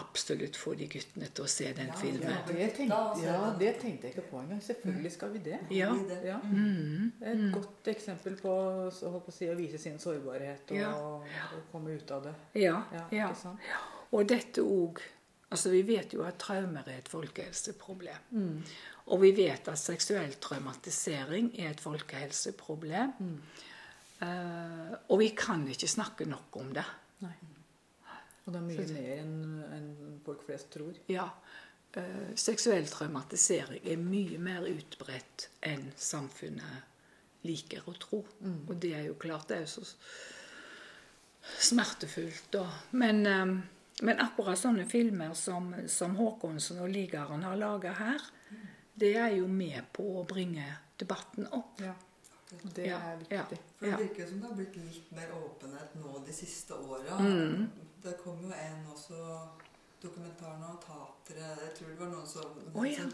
[0.00, 2.30] absolutt få de guttene til å se den Ja, filmen.
[2.32, 2.40] ja.
[2.48, 4.62] Det tenkte, ja, det tenkte jeg ikke på engang.
[4.64, 5.58] Selvfølgelig skal vi det.
[5.76, 5.90] Ja.
[6.08, 6.22] Det.
[6.30, 6.38] Ja.
[6.48, 7.12] Mm.
[7.20, 8.54] Et godt eksempel på,
[8.90, 10.94] så å, si, å vise sin sårbarhet og, Ja.
[11.58, 12.34] og komme ut av det.
[12.64, 13.28] Ja, Ja, ja.
[13.28, 13.60] ikke sant?
[14.12, 15.02] Og dette òg
[15.54, 18.22] Altså, vi vet jo at traumer er et folkehelseproblem.
[18.34, 18.62] Mm.
[19.14, 23.12] Og vi vet at seksuell traumatisering er et folkehelseproblem.
[23.20, 23.36] Mm.
[24.24, 26.86] Uh, og vi kan ikke snakke nok om det.
[27.22, 27.36] Nei.
[28.44, 29.36] Og det er mye mer enn
[29.76, 30.98] en folk flest tror.
[31.12, 31.28] Ja.
[31.94, 38.24] Uh, seksuell traumatisering er mye mer utbredt enn samfunnet liker å tro.
[38.66, 39.86] Og det er jo klart, det er jo så
[41.60, 43.46] smertefullt, Og, Men, eh,
[44.02, 48.24] men akkurat sånne filmer som, som Håkonsen og Ligaren har laga her,
[48.94, 50.66] det er jo med på å bringe
[50.98, 51.80] debatten opp.
[51.82, 51.94] Ja.
[52.62, 53.42] Det Ja, er ja.
[53.42, 53.58] viktig.
[53.78, 57.16] For det virker som det har blitt litt mer åpenhet nå de siste åra.
[57.18, 57.64] Mm.
[58.02, 59.18] Det kom jo en også
[60.02, 63.00] dokumentar nå, Tatere Jeg tror det var noen som oh, ja.
[63.00, 63.10] sånn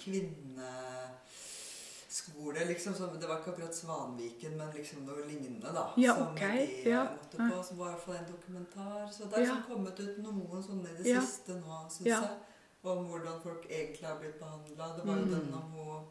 [2.11, 2.95] kvinneskole, liksom.
[2.95, 5.91] Så det var ikke akkurat Svanviken, men liksom noe lignende, da.
[5.97, 6.67] Ja, som okay.
[6.85, 7.05] de ja.
[7.05, 7.63] måtte på.
[7.63, 9.09] Så var i hvert fall en dokumentar.
[9.13, 9.55] Så det er Ja.
[9.55, 11.21] liksom kommet ut noen sånne i det Ja.
[11.21, 12.21] siste nå, syns Ja.
[12.21, 12.39] jeg.
[12.83, 14.97] Om hvordan folk egentlig har blitt behandla.
[14.97, 15.31] Det var jo Mm.
[15.31, 16.05] den om hun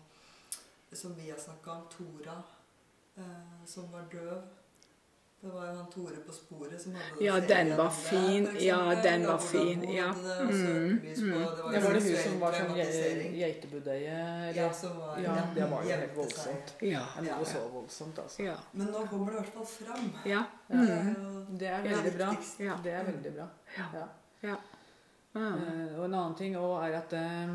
[0.94, 2.44] som vi har snakka om, Tora,
[3.18, 4.42] eh, som var døv.
[5.42, 8.46] Det var jo han Tore på sporet som hadde Ja, den var fin.
[8.46, 10.08] Der, Ja, den var fin, ja.
[10.24, 11.00] det, Mm, mm.
[11.02, 12.76] Det var Det jo var det hun som var sånn
[13.40, 14.18] geitebudøye?
[14.56, 16.74] Ja, som var, Ja, det var jo helt voldsomt.
[16.82, 17.06] Ja.
[17.22, 18.44] Det var så voldsomt, altså.
[18.44, 18.56] Ja.
[18.72, 20.12] Men nå kommer det i hvert fall fram.
[20.26, 20.44] ja.
[20.68, 21.16] Det er Mm.
[21.16, 22.36] jo Det er veldig bra.
[22.60, 22.74] Ja.
[22.84, 23.48] Det er veldig bra.
[23.78, 23.86] Ja.
[23.94, 24.08] Ja.
[24.50, 24.56] ja.
[25.36, 25.42] Mm.
[25.44, 27.50] Eh, og en annen ting også er at eh,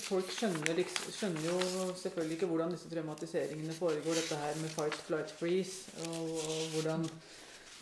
[0.00, 0.80] folk skjønner,
[1.14, 4.14] skjønner jo selvfølgelig ikke hvordan disse traumatiseringene foregår.
[4.20, 5.90] Dette her med fight, flight, freeze.
[6.08, 7.06] Og, og hvordan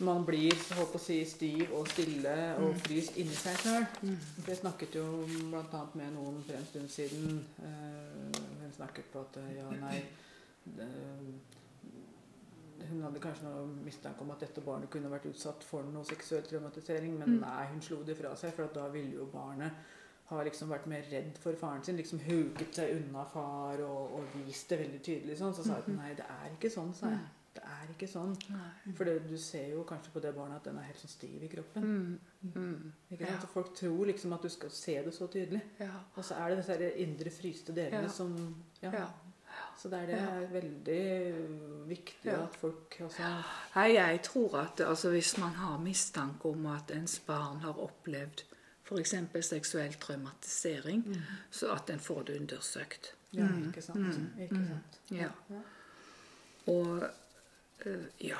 [0.03, 3.85] man blir så holdt å si, stiv og stille og fryst inni seg sjøl.
[4.01, 4.17] Mm.
[4.47, 5.05] Jeg snakket jo
[5.51, 5.83] bl.a.
[5.93, 7.43] med noen for en stund siden.
[7.61, 9.99] Eh, hun snakket på at eh, ja, nei
[10.65, 10.87] det,
[12.89, 16.43] Hun hadde kanskje noe mistanke om at dette barnet kunne vært utsatt for noe seksuell
[16.49, 17.43] traumatisering, men Mm.
[17.45, 19.71] nei, hun slo det fra seg, for at da ville jo barnet
[20.37, 21.97] ha liksom vært mer redd for faren sin.
[21.97, 25.53] Liksom huket seg unna far og, og vist det veldig tydelig sånn.
[25.55, 27.23] Så sa jeg at nei, det er ikke sånn, sa jeg.
[27.53, 28.31] Det er ikke sånn.
[28.49, 28.93] Nei.
[28.97, 31.43] For det, du ser jo kanskje på det barnet at den er helt sånn stiv
[31.45, 31.83] i kroppen.
[31.83, 32.53] Mm.
[32.55, 32.93] Mm.
[33.11, 33.35] Ikke Ja.
[33.35, 33.41] sant?
[33.45, 35.61] Så Folk tror liksom at du skal se det så tydelig.
[35.79, 35.91] Ja.
[36.17, 38.09] Og så er det disse indre fryste delene Ja.
[38.09, 38.33] som
[38.81, 38.91] ja.
[38.91, 39.05] Ja.
[39.77, 40.31] Så det er, det Ja.
[40.41, 42.43] er veldig viktig Ja.
[42.43, 43.21] at folk altså,
[43.75, 48.43] Nei, jeg tror at altså, hvis man har mistanke om at ens barn har opplevd
[48.85, 49.13] f.eks.
[49.47, 51.03] seksuell traumatisering,
[51.51, 53.13] så at en får det undersøkt.
[53.33, 53.67] Ja, Mm.
[53.69, 53.97] ikke sant.
[54.17, 54.41] Mm.
[54.43, 54.67] Ikke Mm.
[54.67, 54.99] sant.
[55.11, 55.29] Ja.
[55.49, 55.61] Ja.
[56.67, 57.03] Og
[57.85, 58.37] øh, ja.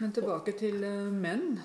[0.00, 1.60] Men tilbake til eh, menn.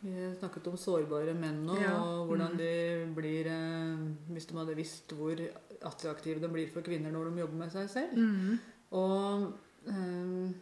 [0.00, 1.96] Vi snakket om sårbare menn nå, Ja.
[1.98, 2.58] og hvordan Mm.
[2.58, 3.96] de blir eh,
[4.32, 5.34] Hvis de hadde visst hvor
[5.82, 8.16] attraktive de blir for kvinner når de jobber med seg selv.
[8.16, 8.58] Mm.
[8.92, 9.52] Og
[9.88, 10.52] eh,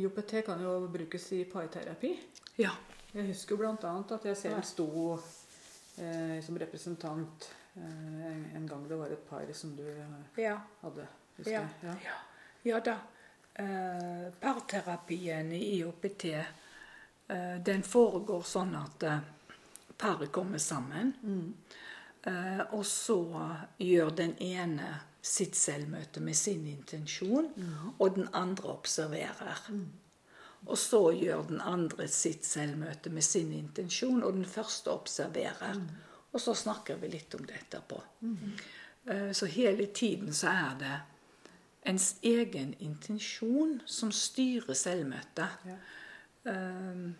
[0.00, 2.18] IOPT kan jo brukes i parterapi.
[2.58, 2.70] Ja.
[3.16, 3.92] Jeg husker bl.a.
[4.12, 4.86] at jeg selv sto
[5.16, 7.46] eh, som representant
[7.78, 10.58] eh, en, gang det var et par som du eh, Ja.
[10.82, 11.06] hadde.
[11.46, 11.62] Ja.
[11.82, 11.94] Ja.
[12.66, 12.98] Ja da.
[13.54, 19.20] Eh, parterapien i IOPT eh, den foregår sånn at eh,
[19.96, 21.14] paret kommer sammen.
[21.22, 21.54] Mm.
[22.26, 23.20] Eh, og så
[23.80, 24.90] gjør den ene
[25.26, 27.48] sitt selvmøte med sin intensjon,
[27.98, 29.64] og den andre observerer.
[30.66, 35.78] Og så gjør den andre sitt selvmøte med sin intensjon, og den første observerer.
[36.32, 38.00] Og så snakker vi litt om det etterpå.
[38.20, 38.56] Mm.
[39.32, 40.96] Så hele tiden så er det
[41.86, 45.62] ens egen intensjon som styrer selvmøtet.
[45.70, 45.76] Ja.
[46.46, 47.14] Um,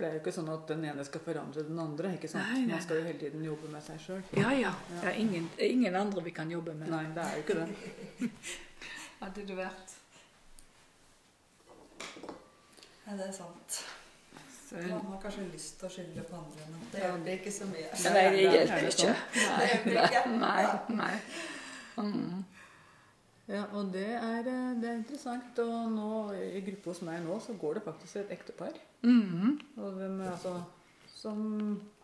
[0.00, 2.14] det er jo ikke sånn at den ene skal forandre den andre.
[2.16, 2.48] ikke sant?
[2.48, 4.22] Nei, nei, Man skal jo hele tiden jobbe med seg sjøl.
[4.36, 4.72] Ja, ja.
[4.94, 6.88] Det er ingen, ingen andre vi kan jobbe med.
[6.92, 8.30] Nei, det er jo ikke det.
[9.20, 9.99] Hadde du vært
[13.10, 13.78] Ja, det er sant.
[14.68, 17.66] så, Man har kanskje lyst til å skylde på andre, men det hjelper ikke så
[17.66, 17.88] mye.
[17.90, 19.14] Nei, det er hjelper ikke.
[19.96, 20.20] Ikke.
[20.38, 21.14] Nei, nei.
[21.98, 22.44] Mm.
[23.50, 25.58] Ja, og det er, eh, det er interessant.
[25.58, 28.78] Og nå, i gruppe hos meg nå så går det faktisk et ektepar.
[29.02, 29.58] Mm.
[29.76, 30.54] Og hvem, altså,
[31.10, 31.42] som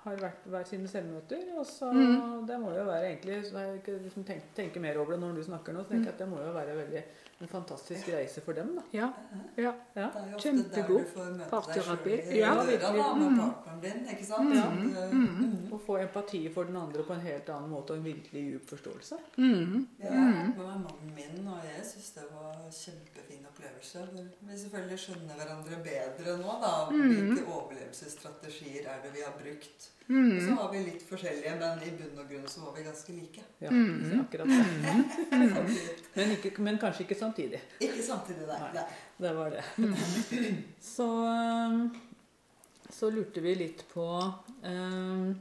[0.03, 1.47] har vært hver sine selvmøter.
[1.59, 2.47] Og så Mm.
[2.47, 5.43] Det må jo være egentlig så jeg liksom tenker, tenker mer over det når du
[5.43, 7.03] snakker nå, så tenker jeg at det må jo være veldig
[7.39, 8.75] en fantastisk reise for dem.
[8.77, 8.83] da.
[8.91, 9.13] Ja.
[9.57, 9.75] ja.
[9.95, 10.11] Ja.
[10.39, 11.05] Kjempegod
[11.51, 12.39] parterapi.
[12.39, 13.03] Ja, virkelig.
[13.03, 14.07] partneren din.
[14.09, 14.55] ikke sant?
[14.57, 14.63] Ja.
[14.63, 15.73] Sånn, mm.
[15.77, 18.71] Å få empati for den andre på en helt annen måte og en virkelig djup
[18.73, 19.19] forståelse.
[19.37, 19.51] Ja,
[20.07, 24.07] Jeg har med mannen min, og jeg syns det var en kjempefin opplevelse.
[24.17, 26.73] Vi selvfølgelig skjønner hverandre bedre nå, da.
[26.95, 29.91] Hvilke overlevelsesstrategier er det vi har brukt?
[30.07, 32.83] Og så var har vi litt forskjellige, men i bunn og grunn så var vi
[32.87, 33.43] ganske like.
[33.61, 34.21] Ja, Mm.
[34.21, 34.67] akkurat det.
[35.33, 35.71] Mm.
[36.17, 37.61] Men, ikke, men kanskje ikke samtidig.
[37.81, 38.61] Ikke samtidig, nei.
[38.75, 38.85] Nei.
[39.19, 39.65] Det var det.
[40.95, 41.91] Så, um,
[42.91, 44.07] så lurte vi litt på
[44.63, 45.35] eh,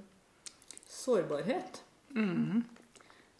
[0.90, 1.82] sårbarhet.
[2.16, 2.64] Mhm.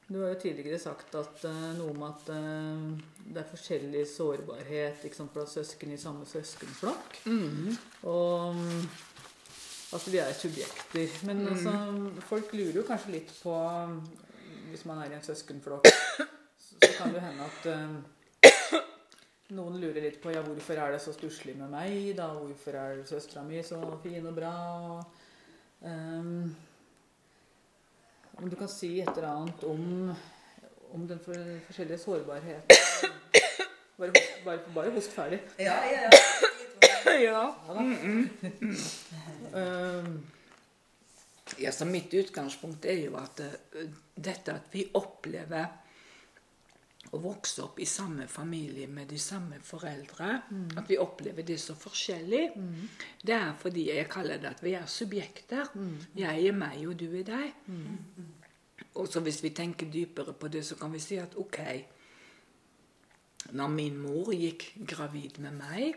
[0.08, 2.82] Du har jo tidligere sagt at eh, noe om at eh,
[3.26, 7.18] det er forskjellig sårbarhet sant, blant søsken i samme søskenflokk.
[7.26, 7.74] Mhm.
[8.12, 8.60] Og
[9.94, 11.26] at vi er subjekter.
[11.28, 11.74] Men altså,
[12.26, 14.00] folk lurer jo kanskje litt på um,
[14.72, 17.98] Hvis man er i en søskenflokk, så, så kan det hende at um,
[19.56, 22.16] noen lurer litt på ja, hvorfor er det så stusslig med meg.
[22.18, 24.54] da, Hvorfor er søstera mi så fin og bra?
[24.90, 25.04] Og,
[25.86, 26.56] um,
[28.36, 30.12] om du kan si et eller annet om,
[30.98, 33.14] om den for, forskjellige sårbarheten.
[33.96, 34.12] Bare,
[34.44, 35.40] bare, bare host ferdig.
[35.60, 36.10] Ja, ja, ja.
[37.06, 37.14] Ja.
[37.16, 37.80] Ja, da.
[37.80, 38.30] Um,
[41.58, 45.82] ja, så mitt utgangspunkt er jo at eh, dette at vi opplever
[47.14, 50.30] å vokse opp i samme familie med de samme foreldre,
[50.76, 52.50] at vi opplever det så forskjellig,
[53.22, 55.70] det er fordi jeg kaller det at vi er subjekter.
[56.18, 57.54] Jeg er meg, og du er deg.
[58.96, 61.60] Og så hvis vi tenker dypere på det, så kan vi si at ok
[63.52, 65.94] Når min mor gikk gravid med meg,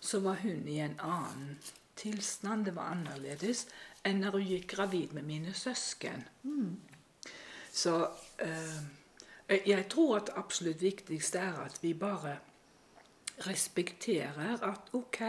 [0.00, 1.56] så var hun i en annen
[1.96, 2.66] tilstand.
[2.68, 3.66] Det var annerledes
[4.04, 6.24] enn når hun gikk gravid med mine søsken.
[7.74, 7.94] Så
[8.44, 8.80] eh,
[9.66, 12.36] jeg tror at det absolutt viktigste er at vi bare
[13.46, 15.20] respekterer at ok,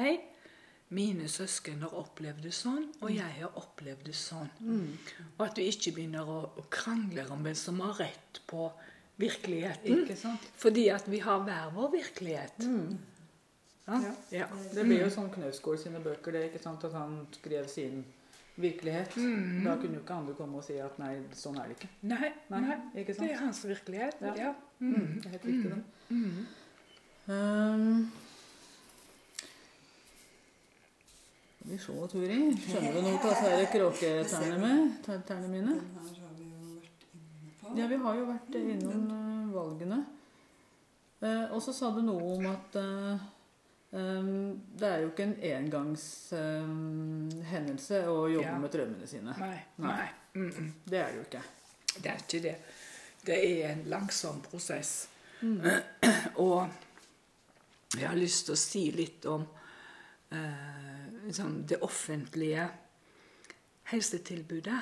[0.89, 4.51] mine søsken har opplevd det sånn, og jeg har opplevd det sånn.
[5.37, 8.67] Og at vi ikke begynner å, å krangle om hvem som har rett på
[9.17, 10.05] virkeligheten.
[10.61, 12.61] Fordi at vi har hver vår virkelighet.
[12.61, 12.67] Ja?
[13.87, 14.11] Ja.
[14.31, 14.45] Ja.
[14.73, 16.83] Det blir jo sånn Knausgård sine bøker, det, ikke sant?
[16.87, 18.03] at han skrev sin
[18.55, 19.15] virkelighet.
[19.65, 21.89] Da kunne jo ikke andre komme og si at nei, sånn er det ikke.
[22.09, 24.21] Nei, Nei, nei, ikke det er hans virkelighet.
[24.25, 24.35] Ja.
[24.47, 24.53] Ja.
[24.79, 25.19] Mm.
[25.19, 25.83] Det er helt riktig, det.
[27.25, 28.11] Um,
[31.65, 32.41] vi se, Turi.
[32.61, 35.77] Skjønner du noe av disse kråketærne mine?
[37.75, 40.03] Ja, vi har jo vært innom eh, valgene.
[41.25, 43.23] Eh, og så sa du noe om at em,
[43.95, 48.57] det er jo ikke en engangshendelse å jobbe Ja.
[48.59, 49.35] med drømmene sine.
[49.39, 49.59] Nei.
[49.77, 50.09] Nei.
[50.35, 50.71] Mm -mm.
[50.85, 51.41] Det er det jo ikke.
[52.03, 52.55] Det er ikke det.
[53.25, 55.09] Det er en langsom prosess.
[56.35, 56.69] Og
[57.99, 59.47] jeg har lyst til å si litt om
[60.31, 62.69] eh, sånn det offentlige
[63.83, 64.81] helsetilbudet.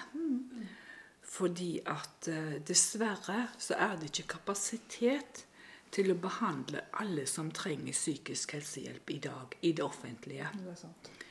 [1.21, 5.45] Fordi at eh, dessverre så er det ikke kapasitet
[5.93, 10.49] til å behandle alle som trenger psykisk helsehjelp i dag i det offentlige.
[10.57, 11.21] Det er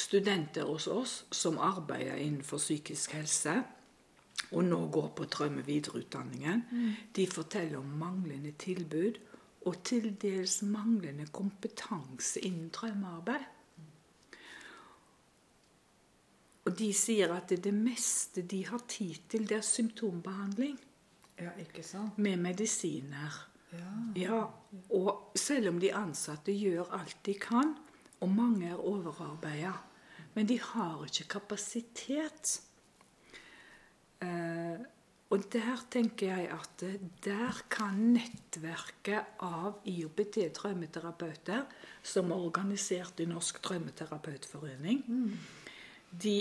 [0.00, 3.58] studenter hos oss som arbeider innenfor psykisk helse,
[4.50, 6.62] og nå går på Traume videreutdanningen,
[7.16, 9.20] de forteller om manglende tilbud
[9.68, 13.44] og til dels manglende kompetanse innen traumearbeid.
[16.64, 20.78] Og de sier at det, det meste de har tid til, det er symptombehandling
[21.40, 22.18] Ja, ikke sant?
[22.18, 23.49] med medisiner.
[23.72, 23.90] Ja.
[24.18, 24.40] Ja,
[24.90, 27.76] og selv om de ansatte gjør alt de kan,
[28.20, 29.72] og mange er overarbeida,
[30.34, 32.60] men de har ikke kapasitet.
[34.20, 34.80] Eh,
[35.30, 41.64] og der tenker jeg at eh, der kan nettverket av IOPT-traumeterapeuter,
[42.02, 45.04] som er organisert i Norsk drømmeterapeutforening,
[46.10, 46.36] de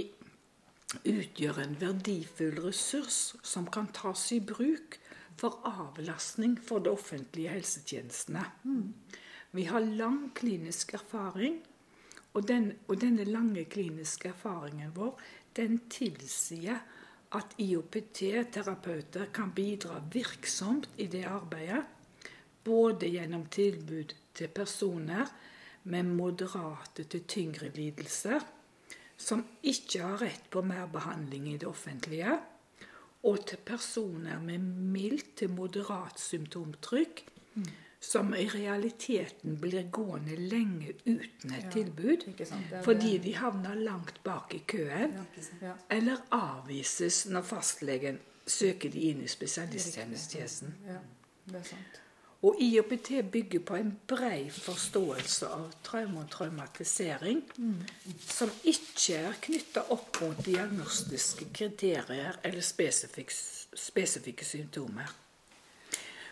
[1.06, 4.98] utgjør en verdifull ressurs som kan tas i bruk
[5.40, 8.44] for avlastning for de offentlige helsetjenestene.
[9.56, 11.62] Vi har lang klinisk erfaring,
[12.34, 15.16] og, den, og denne lange kliniske erfaringen vår
[15.58, 16.84] den tilsier
[17.36, 21.84] at IOPT-terapeuter kan bidra virksomt i det arbeidet,
[22.64, 25.30] både gjennom tilbud til personer
[25.90, 28.44] med moderate til tyngre lidelser,
[29.18, 32.38] som ikke har rett på mer behandling i det offentlige,
[33.24, 37.26] og til personer med mildt til moderat symptomtrykk
[38.02, 41.70] som i realiteten blir gående lenge uten et Ja.
[41.72, 42.46] tilbud.
[42.46, 42.84] Sant?
[42.84, 43.24] Fordi det.
[43.24, 45.14] de havner langt bak i køen.
[45.62, 45.74] Ja.
[45.92, 50.76] Eller avvises når fastlegen søker de inn i spesialisttjenesten.
[50.88, 50.98] Ja,
[51.46, 52.02] det er sant.
[52.42, 57.42] Og IOPT bygger på en brei forståelse av traume og traumatisering,
[58.24, 63.36] som ikke er knytta opp mot diagnostiske kriterier eller spesifikke,
[63.76, 65.12] spesifikke symptomer.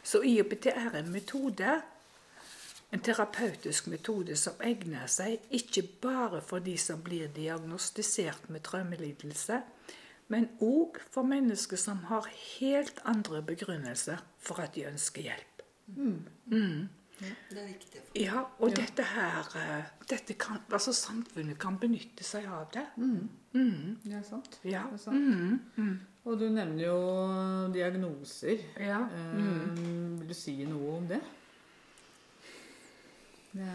[0.04, 1.76] Så IOPT er en metode,
[2.96, 9.60] en terapeutisk metode som egner seg ikke bare for de som blir diagnostisert med traumelidelse,
[10.32, 15.57] men òg for mennesker som har helt andre begrunnelser for at de ønsker hjelp.
[15.88, 18.02] Det er viktig.
[18.20, 22.84] Ja, og dette her eh, dette kan, altså Samfunnet kan benytte seg av det.
[24.04, 24.60] Det er sant.
[24.64, 24.84] Ja.
[24.92, 26.06] Det er sant.
[26.28, 27.00] Og du nevner jo
[27.74, 28.62] diagnoser.
[28.84, 29.00] Ja.
[29.08, 29.80] Eh,
[30.20, 31.22] Vil du si noe om det?
[33.58, 33.74] det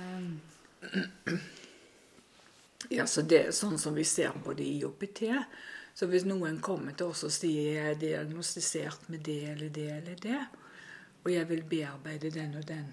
[2.92, 5.24] Ja, så det er sånn som vi ser på det i OPT.
[5.96, 9.88] Så hvis noen kommer til oss og sier jeg er diagnostisert med det eller det
[9.96, 10.40] eller det,
[11.24, 12.86] og jeg vil bearbeide den og den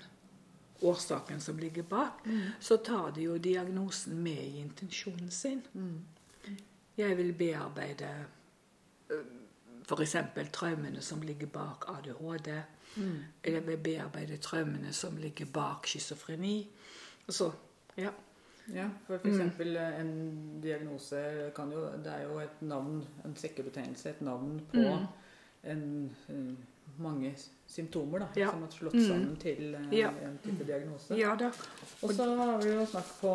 [0.82, 2.12] årsaken som ligger bak,
[2.60, 5.62] så tar de jo diagnosen med i intensjonen sin.
[6.98, 8.26] Jeg vil bearbeide
[9.90, 10.16] f.eks.
[10.54, 12.62] traumene som ligger bak ADHD.
[13.44, 16.70] Eller jeg vil bearbeide traumene som ligger bak schizofreni.
[17.30, 17.52] Så,
[17.98, 18.10] ja.
[18.74, 19.30] Ja, for Mm.
[19.32, 24.62] eksempel eh, en diagnose kan jo Det er jo et navn, en sekkebetegnelse, et navn
[24.74, 25.08] på Mm.
[25.64, 26.56] en, eh,
[27.00, 27.34] mange
[27.70, 28.50] symptomer da, Ja.
[28.52, 29.08] som har slått Mm.
[29.08, 30.10] sammen til eh, Ja.
[30.26, 31.18] en type diagnose.
[31.18, 31.52] Ja da.
[32.02, 33.34] Og så har vi jo snakket på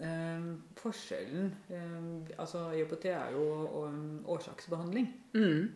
[0.00, 5.08] eh, forskjellen eh, Altså IOPT er jo um, årsaksbehandling.
[5.34, 5.68] Mm.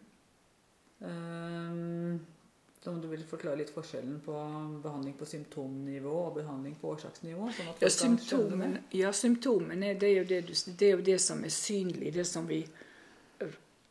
[1.00, 2.20] Eh,
[2.82, 4.32] så om du vil forklare litt forskjellen på
[4.82, 7.50] behandling på symptomnivå og behandling på årsaksnivå?
[7.54, 8.98] Sånn Ja, symptomene, det?
[8.98, 12.26] ja, symptomene det er, jo det, du, det er jo det som er synlig, det
[12.26, 12.64] som vi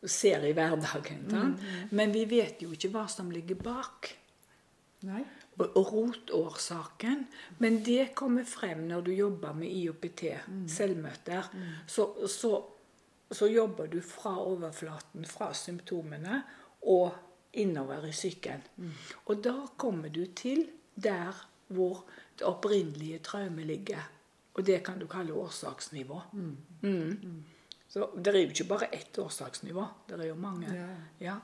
[0.07, 1.27] ser i hverdagen.
[1.29, 1.53] Mm.
[1.91, 4.11] Men vi vet jo ikke hva som ligger bak.
[5.07, 5.21] Nei.
[5.57, 7.25] Og, og rotårsaken.
[7.61, 10.23] Men det kommer frem når du jobber med IOPT,
[10.71, 11.51] selvmøter.
[11.87, 12.53] Så, så,
[13.31, 16.41] så jobber du fra overflaten, fra symptomene,
[16.81, 17.11] og
[17.61, 18.63] innover i psyken.
[19.29, 22.05] Og da kommer du til der hvor
[22.39, 24.07] det opprinnelige traumet ligger.
[24.53, 26.21] Og det kan du kalle årsaksnivå.
[26.81, 27.43] Mm.
[27.91, 29.83] Så det er jo ikke bare ett årsaksnivå.
[30.07, 30.69] Det er jo mange.
[30.71, 30.87] Ja.
[31.19, 31.35] Ja.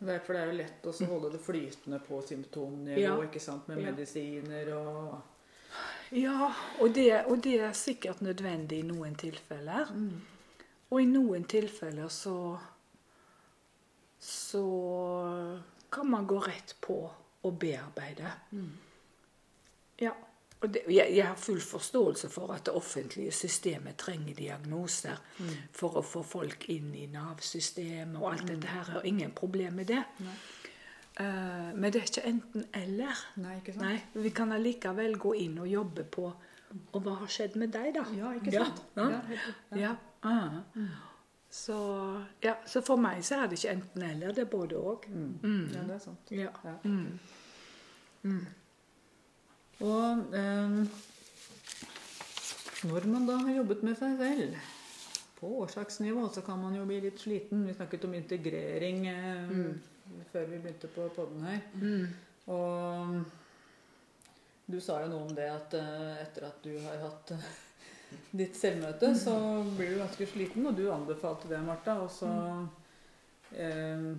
[0.00, 3.16] Derfor det er jo lett å holde det flytende på symptomnivå, Ja.
[3.26, 3.90] ikke sant, med Ja.
[3.90, 5.20] medisiner og
[6.12, 9.86] Ja, og det, og det er sikkert nødvendig i noen tilfeller.
[10.90, 12.58] Og i noen tilfeller så
[14.18, 14.62] Så
[15.90, 17.10] kan man gå rett på
[17.42, 18.32] og bearbeide.
[20.00, 20.12] Ja.
[20.60, 25.16] Det, jeg, jeg har full forståelse for at det offentlige systemet trenger diagnoser
[25.72, 28.90] for å få folk inn i Nav-systemet og alt dette her.
[28.98, 30.02] Og ingen problem med det.
[31.20, 33.22] Uh, men det er ikke enten-eller.
[33.42, 33.82] Nei, ikke sant?
[33.86, 36.28] Nei, vi kan allikevel gå inn og jobbe på
[36.94, 38.04] Og hva har skjedd med deg, da?
[38.14, 38.82] Ja, ikke sant?
[38.96, 39.08] ja.
[39.10, 39.96] Ja, helt- Ja.
[40.22, 40.60] ah.
[41.50, 41.74] Så,
[42.44, 45.08] ja, så for meg så er det ikke enten-eller, det er både òg.
[45.74, 46.30] Ja, det er sant.
[46.30, 46.52] Ja.
[49.80, 49.86] Mm.
[49.88, 50.68] Og eh,
[52.90, 54.56] når man da har jobbet med seg selv
[55.40, 57.66] på årsaksnivå, så kan man jo bli litt sliten.
[57.66, 59.52] Vi snakket om integrering eh,
[60.32, 61.60] før vi begynte på podden her.
[61.80, 62.06] Mm.
[62.50, 63.22] Og
[64.70, 67.46] du sa jo noe om det at eh, etter at du har hatt eh,
[68.42, 69.34] ditt selvmøte, så
[69.76, 71.96] blir du ganske sliten, og du anbefalte det, Martha.
[72.04, 72.30] Og så
[73.56, 74.12] eh,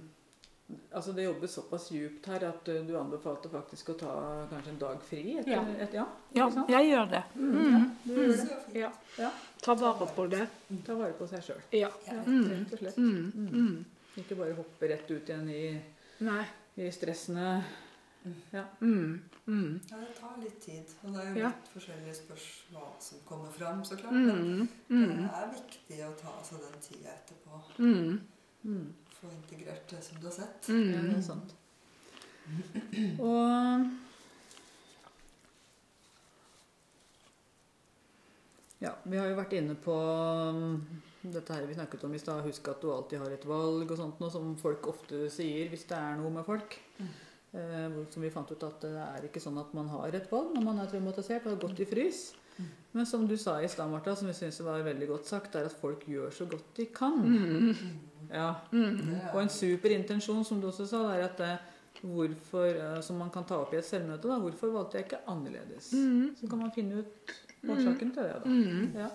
[0.94, 4.78] Altså, det jobbes såpass djupt her at eh, du anbefalte faktisk å ta kanskje en
[4.80, 5.38] dag fri?
[5.40, 5.62] Etter, Ja.
[5.86, 7.24] Et, ja, Ja, jeg gjør det.
[7.36, 8.80] Ja, du gjør det.
[8.80, 8.92] Ja.
[9.18, 9.32] Ja.
[9.62, 10.48] Ta vare på det.
[10.86, 11.62] Ta vare på seg sjøl.
[11.72, 11.90] Ja.
[12.26, 12.50] Mm.
[12.50, 12.98] rett og slett.
[12.98, 13.32] Mm.
[13.36, 13.86] Mm.
[14.18, 15.82] Ikke bare hoppe rett ut igjen i,
[16.20, 16.46] Nei.
[16.78, 17.64] i stressene.
[18.54, 18.64] Ja.
[18.82, 19.22] Mm.
[19.48, 19.80] Mm.
[19.90, 20.86] Ja, det tar litt tid.
[21.04, 21.48] Og det er jo Ja.
[21.50, 24.12] litt forskjellige spørsmål som kommer fram, så klart.
[24.14, 24.68] Mm.
[24.88, 25.18] Men Mm.
[25.18, 27.62] det er viktig å ta seg den tida etterpå.
[27.80, 28.20] Mm.
[29.22, 29.30] Mm.
[29.30, 30.70] Få integrert det som du har sett.
[30.70, 31.56] Ja, det sånt.
[33.22, 33.90] Og
[38.82, 40.80] Ja, vi har jo vært inne på um,
[41.22, 42.42] dette her vi snakket om i stad.
[42.48, 45.86] Husk at du alltid har et valg og sånt noe som folk ofte sier hvis
[45.92, 46.80] det er noe med folk.
[47.54, 50.56] Eh, som vi fant ut at det er ikke sånn at man har et valg
[50.56, 52.24] når man er traumatisert og har gått i frys.
[52.96, 55.70] Men som du sa i stad, Martha, som vi syns var veldig godt sagt, er
[55.70, 57.22] at folk gjør så godt de kan.
[57.22, 58.02] Mm.
[58.34, 61.58] Ja, er- Og en super intensjon, som du også sa, er at det,
[62.02, 64.28] hvorfor, eh, som man kan ta opp i et selvmøte.
[64.28, 64.40] Da.
[64.40, 65.92] Hvorfor valgte jeg ikke annerledes?
[65.94, 66.36] Mm.
[66.40, 67.34] Så kan man finne ut
[67.70, 68.36] årsaken til det.
[68.44, 68.50] da.
[68.50, 68.96] Mm.
[68.96, 69.10] Ja.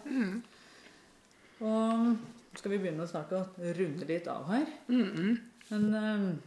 [1.67, 2.17] Og
[2.57, 4.67] skal vi begynne å snakke og runde litt av her.
[4.89, 5.39] Mm.
[5.71, 6.43] Men um,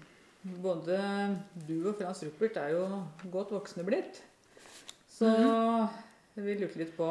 [0.64, 1.00] både
[1.68, 2.86] du og Frans Ruppert er jo
[3.34, 4.22] godt voksne blitt.
[5.10, 5.28] Så
[6.46, 7.08] vi lurte litt på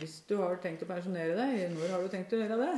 [0.00, 2.72] Hvis du har tenkt å pensjonere deg, når har du tenkt å gjøre det?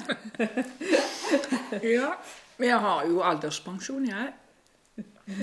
[1.84, 2.12] Ja.
[2.59, 4.32] Jeg har jo alderspensjon, jeg.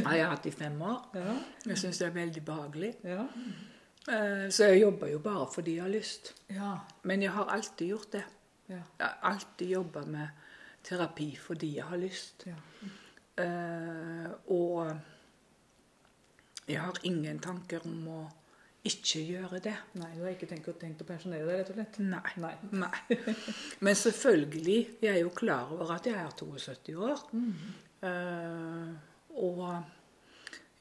[0.05, 1.03] Har hatt i fem år.
[1.15, 1.35] Ja,
[1.69, 2.93] Jeg syns det er veldig behagelig.
[3.03, 3.25] ja.
[4.09, 6.33] Eh, Så jeg jobber jo bare fordi jeg har lyst.
[6.49, 8.23] ja, Men jeg har alltid gjort det.
[8.69, 10.27] ja, Jeg har alltid jobba med
[10.83, 12.45] terapi fordi jeg har lyst.
[12.47, 12.53] ja.
[13.43, 14.91] Eh, og
[16.67, 18.19] jeg har ingen tanker om å
[18.85, 19.75] ikke gjøre det.
[19.99, 21.99] Nei, du har ikke tenkt, tenkt å pensjonere deg, rett og slett?
[22.05, 22.35] Nei.
[22.43, 22.53] Nei.
[22.85, 23.35] Nei.
[23.85, 27.25] Men selvfølgelig, jeg er jo klar over at jeg er 72 år.
[28.05, 28.89] Eh,
[29.41, 29.67] og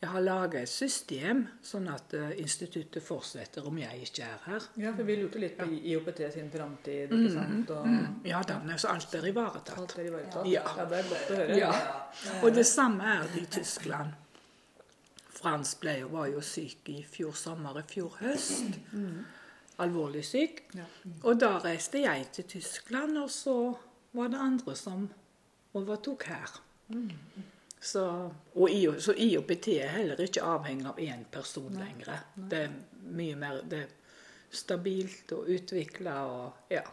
[0.04, 4.66] jeg har laga et system sånn at uh, instituttet fortsetter om jeg ikke er her.
[4.82, 7.72] Ja, for vi lurte litt på IOPT sin framtid, ikke sant?
[7.72, 9.78] Og Ja da, så alt er ivaretatt.
[9.80, 10.50] alt er ivaretatt.
[10.50, 10.66] Ja.
[10.76, 11.56] ja, det er godt å høre.
[11.56, 11.72] Ja.
[12.42, 14.12] Og det samme er det i Tyskland.
[15.44, 18.78] Frans ble, var jo syk i fjor sommer, i fjor høst.
[19.84, 20.62] Alvorlig syk.
[21.22, 23.56] Og da reiste jeg til Tyskland, og så
[24.16, 25.08] var det andre som
[25.74, 26.54] overtok her.
[27.84, 32.22] Så, og I, så IOPT er heller ikke avhengig av én person lenger.
[32.34, 32.78] Det er
[33.12, 33.92] mye mer det er
[34.54, 36.86] stabilt og utvikla og ja.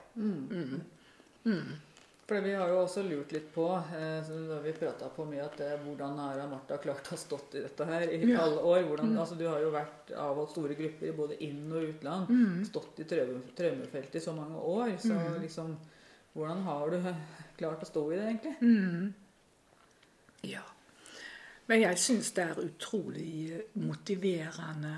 [2.31, 4.27] For vi har jo også lurt litt på, eh,
[4.63, 8.05] vi på mye, at det, hvordan har Martha klart å ha stått i dette her
[8.07, 8.45] i Ja.
[8.45, 8.83] alle år?
[8.87, 12.31] Hvordan, altså, du har jo vært avholdt store grupper i både inn- og utland.
[12.65, 14.97] Stått i traume, traumefeltet i så mange år.
[14.97, 15.77] Så liksom
[16.33, 17.15] Hvordan har du
[17.57, 18.55] klart å stå i det, egentlig?
[18.61, 19.13] Mm.
[20.43, 20.61] Ja.
[21.67, 24.95] Men jeg syns det er utrolig eh, motiverende.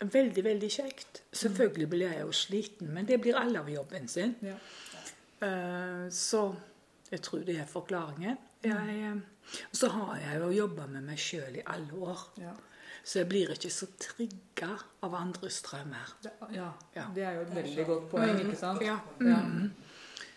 [0.00, 1.22] Veldig, veldig kjekt.
[1.32, 4.34] Selvfølgelig blir jeg jo sliten, men det blir alle av jobben sin.
[4.42, 4.56] Ja.
[5.42, 6.54] Eh, Så
[7.10, 8.36] jeg tror det er forklaringen.
[8.64, 9.16] Jeg, eh,
[9.70, 12.28] og så har jeg jo jobba med meg sjøl i alle år.
[12.38, 12.52] Ja.
[13.04, 14.68] Så jeg blir ikke så trigga
[15.02, 16.12] av andres drømmer.
[16.54, 16.68] Ja.
[16.94, 17.04] Ja.
[17.14, 18.82] det er jo et veldig godt poeng, ikke sant?
[18.82, 18.98] Ja.
[19.20, 19.40] Ja.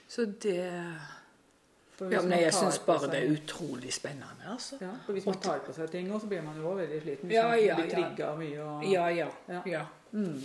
[0.08, 0.58] Så det
[2.12, 4.76] Ja, men jeg syns bare det er utrolig spennende, altså.
[4.82, 7.02] Ja, for hvis man tar på seg ting, også, så blir man jo også veldig
[7.02, 7.32] sliten.
[7.32, 7.92] Ja, man ja, blir ja.
[7.96, 8.64] trigga mye.
[8.64, 9.28] Og, Ja, ja.
[9.48, 9.62] Ja.
[9.66, 9.86] ja.
[10.12, 10.42] Mm.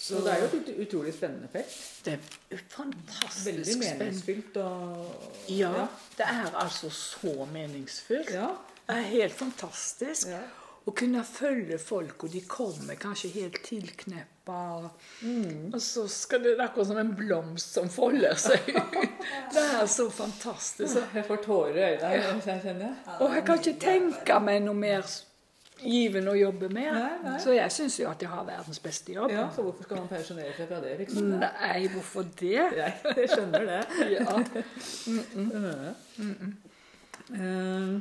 [0.00, 1.74] Så det er jo et utrolig spennende felt.
[2.04, 3.98] Det er fantastisk Veldig spennende.
[4.04, 5.86] meningsfylt og Ja,
[6.16, 8.30] det er altså så meningsfullt.
[8.32, 8.48] Ja.
[8.88, 10.40] Det er helt fantastisk Ja.
[10.88, 14.56] å kunne følge folk, og de kommer kanskje helt tilkneppa.
[14.80, 14.90] Og,
[15.22, 15.74] Mm.
[15.74, 18.96] og så skal det det er akkurat som en blomst som folder seg ut.
[19.52, 20.96] Det er så fantastisk.
[21.14, 22.94] Jeg får tårer i øynene, kjenner jeg.
[23.20, 25.02] og jeg kan ikke tenke meg noe mer
[25.84, 26.92] givende å jobbe med.
[26.94, 27.34] Nei, nei.
[27.42, 29.32] Så jeg syns jo at jeg har verdens beste jobb.
[29.32, 31.34] Ja, så hvorfor skal man pensjonere seg fra det, liksom?
[31.40, 32.56] Nei, hvorfor det?
[32.80, 33.82] Jeg, jeg skjønner det.
[34.16, 34.36] Ja.
[35.06, 35.94] Mm -mm.
[36.16, 36.56] Mm
[37.30, 38.00] uh,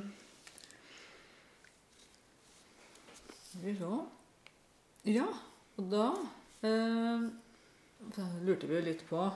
[3.64, 4.06] vi så.
[5.04, 5.26] Ja,
[5.78, 6.08] og da
[6.64, 7.24] uh,
[8.46, 9.32] lurte vi jo litt på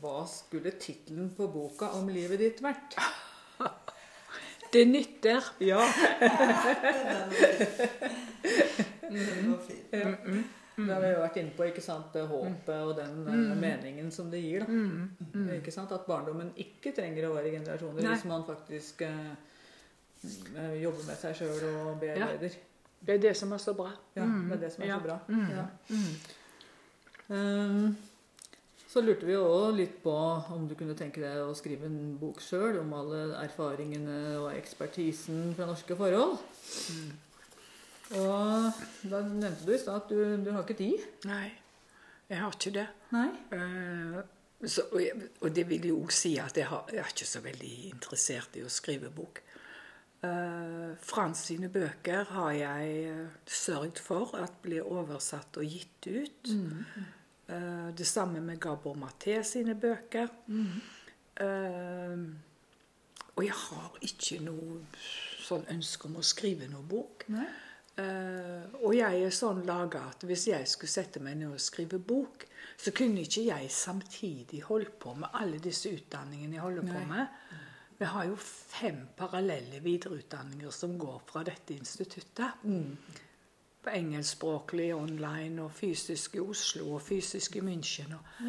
[0.00, 2.96] hva skulle tittelen på boka om livet ditt vært?
[4.74, 5.44] Det nytter.
[5.62, 5.80] Ja.
[9.08, 10.44] Den var fin.
[10.76, 12.08] Det har vi jo vært inne på, ikke sant?
[12.16, 13.50] det håpet og den mm.
[13.62, 14.64] meningen som det gir.
[14.66, 15.46] da.
[15.54, 15.92] Ikke sant?
[15.94, 18.14] At barndommen ikke trenger å være i generasjoner Nei.
[18.16, 19.34] hvis man faktisk eh,
[20.26, 22.56] eh, jobber med seg sjøl og bearbeider.
[23.04, 23.92] Det er det som er så bra.
[24.16, 24.98] Ja, det er det som er Ja.
[24.98, 25.16] så bra.
[25.28, 25.48] Mm.
[25.54, 25.64] Ja.
[27.28, 27.96] Um,
[28.94, 30.12] så lurte vi jo også litt på
[30.54, 35.48] om du kunne tenke deg å skrive en bok sjøl om alle erfaringene og ekspertisen
[35.56, 36.36] fra norske forhold.
[38.14, 41.02] Og da nevnte du i stad at du, du har ikke tid.
[41.26, 41.48] Nei,
[42.30, 42.86] jeg har ikke det.
[43.16, 43.26] Nei.
[43.50, 44.20] Uh,
[44.62, 47.42] så, og, og det vil jo også si at jeg, har, jeg er ikke så
[47.42, 49.42] veldig interessert i å skrive bok.
[50.22, 56.54] Uh, Frans sine bøker har jeg eh, sørget for at blir oversatt og gitt ut.
[56.54, 57.02] Eh,
[57.46, 60.30] det samme med Gabor Maté sine bøker.
[61.40, 62.18] Eh,
[63.34, 64.78] og jeg har ikke noe
[65.44, 67.26] sånn ønske om å skrive noe bok.
[67.34, 67.46] Nei.
[68.00, 72.00] Eh, og jeg er sånn laga at hvis jeg skulle sette meg ned og skrive
[72.02, 72.46] bok,
[72.80, 77.60] så kunne ikke jeg samtidig holdt på med alle disse utdanningene jeg holder på med.
[77.94, 82.64] Vi har jo fem parallelle videreutdanninger som går fra dette instituttet.
[83.84, 88.14] På engelskspråklig online og fysisk i Oslo og fysisk i München.
[88.16, 88.44] Og,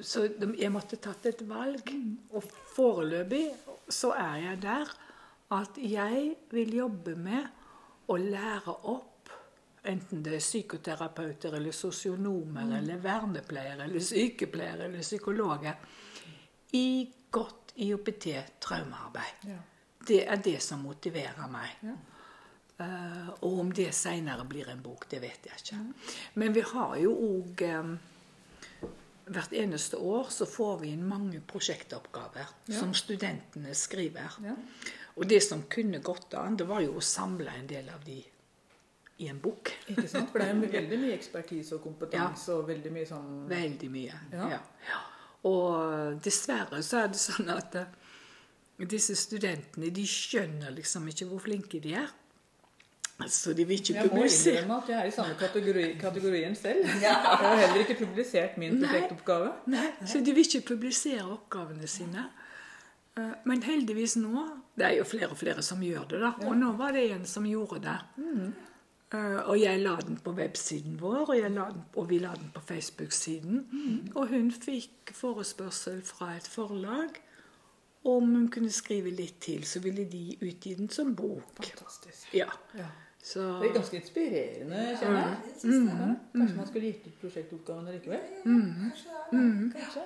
[0.00, 1.90] Så de, jeg måtte tatt et valg.
[2.30, 2.44] Og
[2.74, 3.48] foreløpig
[3.88, 4.92] så er jeg der
[5.56, 7.46] at jeg vil jobbe med
[8.08, 9.30] å lære opp,
[9.88, 15.74] enten det er psykoterapeuter eller sosionomer eller vernepleiere eller sykepleiere eller psykologer,
[16.76, 19.48] i godt IOPT-traumearbeid.
[19.48, 19.58] Ja.
[20.08, 21.80] Det er det som motiverer meg.
[21.82, 21.96] Ja.
[22.78, 25.80] Eh, og om det seinere blir en bok, det vet jeg ikke.
[26.38, 27.64] Men vi har jo òg
[29.28, 32.78] Hvert eneste år så får vi inn mange prosjektoppgaver Ja.
[32.78, 34.38] som studentene skriver.
[34.40, 34.54] Ja.
[35.16, 38.24] Og det som kunne gått an, det var jo å samle en del av de
[39.18, 39.68] i en bok.
[39.90, 40.30] Ikke sant?
[40.32, 44.20] For det er veldig mye ekspertise og kompetanse og veldig mye sånn Veldig mye.
[44.32, 44.48] Ja.
[44.54, 44.60] Ja.
[44.88, 45.00] Ja.
[45.50, 51.44] Og dessverre så er det sånn at uh, disse studentene de skjønner liksom ikke hvor
[51.44, 52.08] flinke de er.
[53.26, 54.54] Så de vil ikke Jeg må publisere.
[54.62, 56.84] innrømme at jeg er i samme kategori, kategorien selv.
[57.02, 59.48] Jeg har heller ikke publisert min prosjektoppgave.
[59.66, 62.28] Nei, så de vil ikke publisere oppgavene sine.
[63.18, 64.44] Eh, Men heldigvis nå
[64.78, 66.30] Det er jo flere og flere som gjør det, da.
[66.46, 67.96] Og nå var det en som gjorde det.
[69.14, 71.58] Eh, Og jeg la den på websiden vår, og, den,
[71.96, 74.12] og vi la den på Facebook-siden.
[74.14, 77.18] Og hun fikk forespørsel fra et forlag
[78.04, 81.42] om hun kunne skrive litt til, så ville de utgi den som bok.
[81.56, 82.30] Fantastisk.
[82.34, 82.46] Ja,
[82.78, 82.86] Ja.
[83.22, 85.36] Så Det er ganske inspirerende, kjenner jeg.
[85.64, 85.88] Mm.
[85.88, 85.98] jeg.
[85.98, 86.14] Ja.
[86.38, 88.20] Kanskje man skulle gitt ut prosjektoppgaven likevel?
[88.44, 90.04] Kanskje det er Kanskje?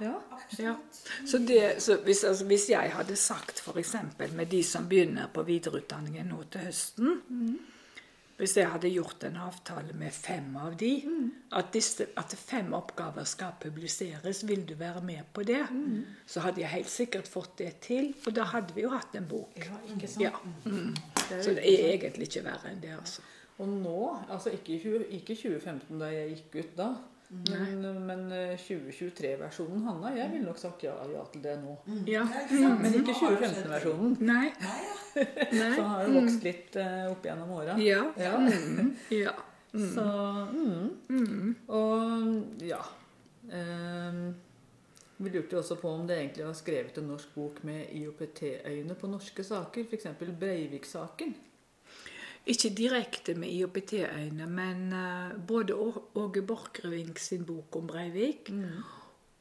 [0.00, 0.14] Ja,
[0.58, 0.74] Ja.
[1.26, 3.96] Så, det, så hvis, altså, hvis jeg hadde sagt f.eks.
[4.36, 7.20] med de som begynner på videreutdanningen nå til høsten
[8.38, 10.92] Hvis jeg hadde gjort en avtale med fem av de,
[11.58, 15.64] at, disse, at fem oppgaver skal publiseres, vil du være med på det?
[16.26, 19.26] Så hadde jeg helt sikkert fått det til, og da hadde vi jo hatt en
[19.26, 19.58] bok.
[19.58, 20.22] Ja, ikke sant?
[20.22, 20.30] Ja.
[20.64, 20.94] Mm.
[21.28, 23.26] Det Så det er egentlig ikke verre enn det, altså.
[23.58, 26.92] Og nå, altså ikke i 20 ikke 2015 da jeg gikk ut da,
[27.28, 31.74] men, men eh, 2023-versjonen Hanna, jeg ville nok sagt ja, ja til det nå.
[32.08, 32.22] Ja.
[32.22, 32.80] Ja, ikke sant?
[32.84, 33.58] Men ikke Nå har det skjedd.
[33.58, 34.14] 2015-versjonen.
[34.24, 34.46] Nei.
[35.52, 37.76] Nei, Så har jo vokst litt eh, opp gjennom åra.
[37.84, 38.06] Ja.
[38.16, 38.38] Ja.
[38.38, 39.88] Mm.
[39.92, 40.04] Så
[40.54, 40.86] mm.
[41.12, 41.50] Mm.
[41.76, 42.80] Og ja.
[43.52, 44.22] Ehm,
[45.18, 48.96] vi lurte jo også på om det egentlig var skrevet en norsk bok med IOPT-øyne
[48.96, 50.08] på norske saker, f.eks.
[50.40, 51.34] Breivik-saken.
[52.48, 55.74] Ikke direkte med IOPT-øyne, men eh, både
[56.14, 58.48] Åge Borchgrevink sin bok om Breivik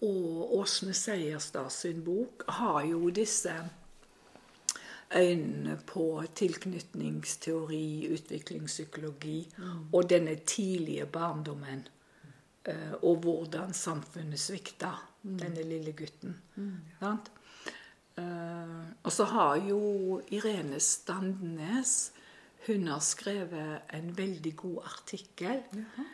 [0.01, 3.53] og Åsne Seierstad sin bok har jo disse
[5.15, 9.47] øynene på tilknytningsteori, utviklingspsykologi
[9.93, 11.87] og denne tidlige barndommen.
[12.65, 14.91] eh, Og hvordan samfunnet svikta
[15.23, 16.35] denne lille gutten.
[16.99, 17.31] Sant?
[18.17, 22.11] Eh, og så har jo Irene Standnes
[22.67, 25.61] hun har skrevet en veldig god artikkel.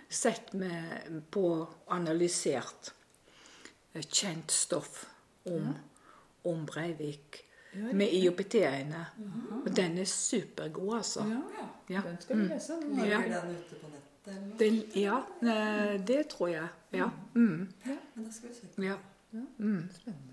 [0.10, 2.91] Sett med på analysert
[3.93, 5.06] eh, kjent stoff
[5.45, 5.74] om,
[6.43, 7.41] om Breivik.
[7.74, 9.06] Ja, Med IOPT-øyne.
[9.66, 11.24] Og den er supergod, altså.
[11.26, 11.39] Ja,
[11.89, 12.01] Ja.
[12.06, 12.74] den skal vi lese.
[12.88, 13.41] Ligger Ja.
[13.41, 14.60] den ute på nettet?
[14.60, 16.68] Den, ja, eh, det tror jeg.
[16.93, 17.10] Ja.
[17.34, 17.74] Mm.
[18.16, 18.68] Men da skal vi se.
[18.86, 18.95] ja.
[19.58, 19.89] Mm.
[19.95, 20.32] Spennende.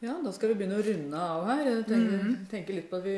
[0.00, 1.58] Ja, da skal vi begynne å runde av her.
[1.68, 3.16] Jeg tenker, tenker litt på at vi,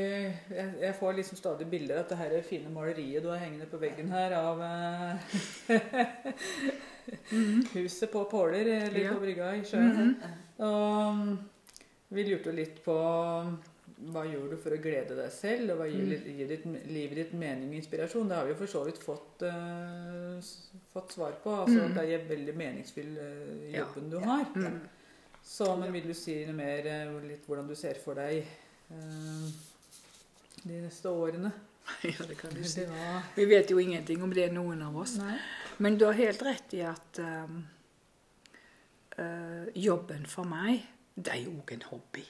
[0.50, 3.78] jeg, jeg får liksom stadig bilder av dette her fine maleriet du har hengende på
[3.78, 5.14] veggen her av eh,
[7.76, 9.12] huset på Påler, eller Ja.
[9.14, 10.16] på brygga i sjøen.
[10.58, 11.36] Og mm,
[12.18, 12.96] vi lurte jo litt på
[14.12, 17.20] hva gjør du for å glede deg selv, og hva gir, litt- gir ditt, livet
[17.20, 18.26] ditt mening og inspirasjon?
[18.26, 20.42] Det har vi jo for så vidt fått, uh,
[20.90, 21.54] fått svar på.
[21.62, 23.84] Altså at det er veldig meningsfull eh, Ja.
[23.86, 24.42] jobben du har.
[24.58, 24.80] Mm.
[25.44, 29.44] Så, men vil du si noe mer eh, litt hvordan du ser for deg eh,
[30.62, 31.50] de neste årene?
[32.12, 32.84] ja, det kan du si.
[32.90, 35.16] Var Vi vet jo ingenting om det, noen av oss.
[35.20, 35.36] Nei.
[35.82, 37.58] Men du har helt rett i at um,
[39.18, 40.84] uh, jobben for meg,
[41.14, 42.24] det er jo òg en hobby.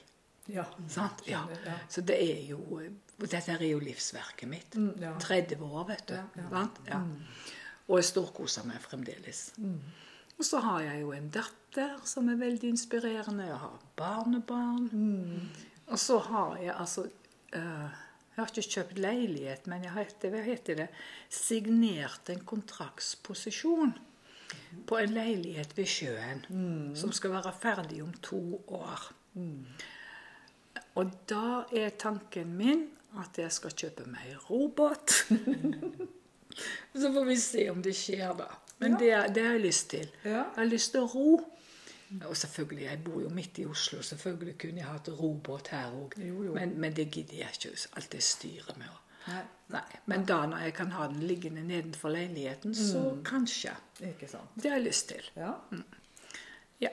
[0.51, 0.65] Ja.
[0.91, 1.23] Sant?
[1.29, 1.45] Ja.
[1.87, 2.81] Så det er jo
[3.23, 4.75] Dette er jo livsverket mitt.
[4.75, 5.13] Mm, ja.
[5.21, 6.15] 30 år, vet du.
[6.17, 6.63] Ja, ja.
[6.89, 6.99] Ja.
[7.87, 9.51] Og jeg storkoser meg fremdeles.
[9.61, 9.77] Mm.
[10.39, 11.62] Og så har jeg jo en datter
[12.07, 13.47] som er veldig inspirerende.
[13.49, 14.89] Jeg har barnebarn.
[14.91, 15.49] Mm.
[15.87, 17.05] Og så har jeg altså
[17.55, 17.91] uh,
[18.33, 20.87] Jeg har ikke kjøpt leilighet, men jeg har etter, hva heter det,
[21.29, 23.93] signert en kontraktsposisjon
[24.89, 26.41] på en leilighet ved sjøen
[26.97, 28.41] som skal være ferdig om to
[28.73, 29.05] år.
[30.97, 32.87] Og da er tanken min
[33.21, 35.13] at jeg skal kjøpe meg robot.
[37.01, 38.49] Så får vi se om det skjer, da.
[38.81, 40.09] Men det, det har jeg lyst til.
[40.23, 40.43] Ja.
[40.43, 41.29] Jeg har lyst til å ro.
[42.25, 44.01] Og selvfølgelig, jeg bor jo midt i Oslo.
[44.01, 46.17] Selvfølgelig kunne jeg hatt robåt her òg.
[46.53, 47.87] Men, men det gidder jeg ikke.
[47.95, 48.91] Alt det styret med
[49.23, 49.99] Nei, Nei.
[50.11, 53.71] Men da når jeg kan ha den liggende nedenfor leiligheten, så kanskje.
[54.03, 54.51] ikke sant.
[54.55, 55.29] Det har jeg lyst til.
[55.39, 55.53] Ja.
[56.81, 56.91] Ja.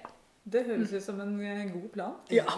[0.51, 2.15] Det høres ut som en eh, god plan.
[2.35, 2.45] Ja.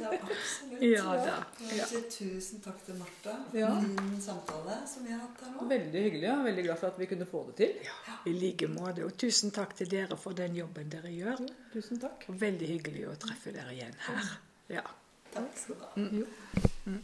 [0.00, 0.80] Ja, absolutt.
[0.80, 1.34] Ja da.
[1.68, 3.68] Jeg tusen takk til Martha for Ja.
[3.84, 5.68] din samtale som vi har hatt her nå.
[5.68, 6.24] Veldig hyggelig.
[6.30, 6.38] Ja.
[6.46, 7.92] Veldig glad for at vi kunne få det til.
[8.30, 9.04] I like måte.
[9.04, 11.44] Og tusen takk til dere for den jobben dere gjør.
[11.74, 12.24] Tusen takk.
[12.28, 14.32] Veldig hyggelig å treffe dere igjen her.
[14.80, 14.86] Ja.
[15.34, 15.92] Takk skal du ha.
[16.88, 17.00] Mm.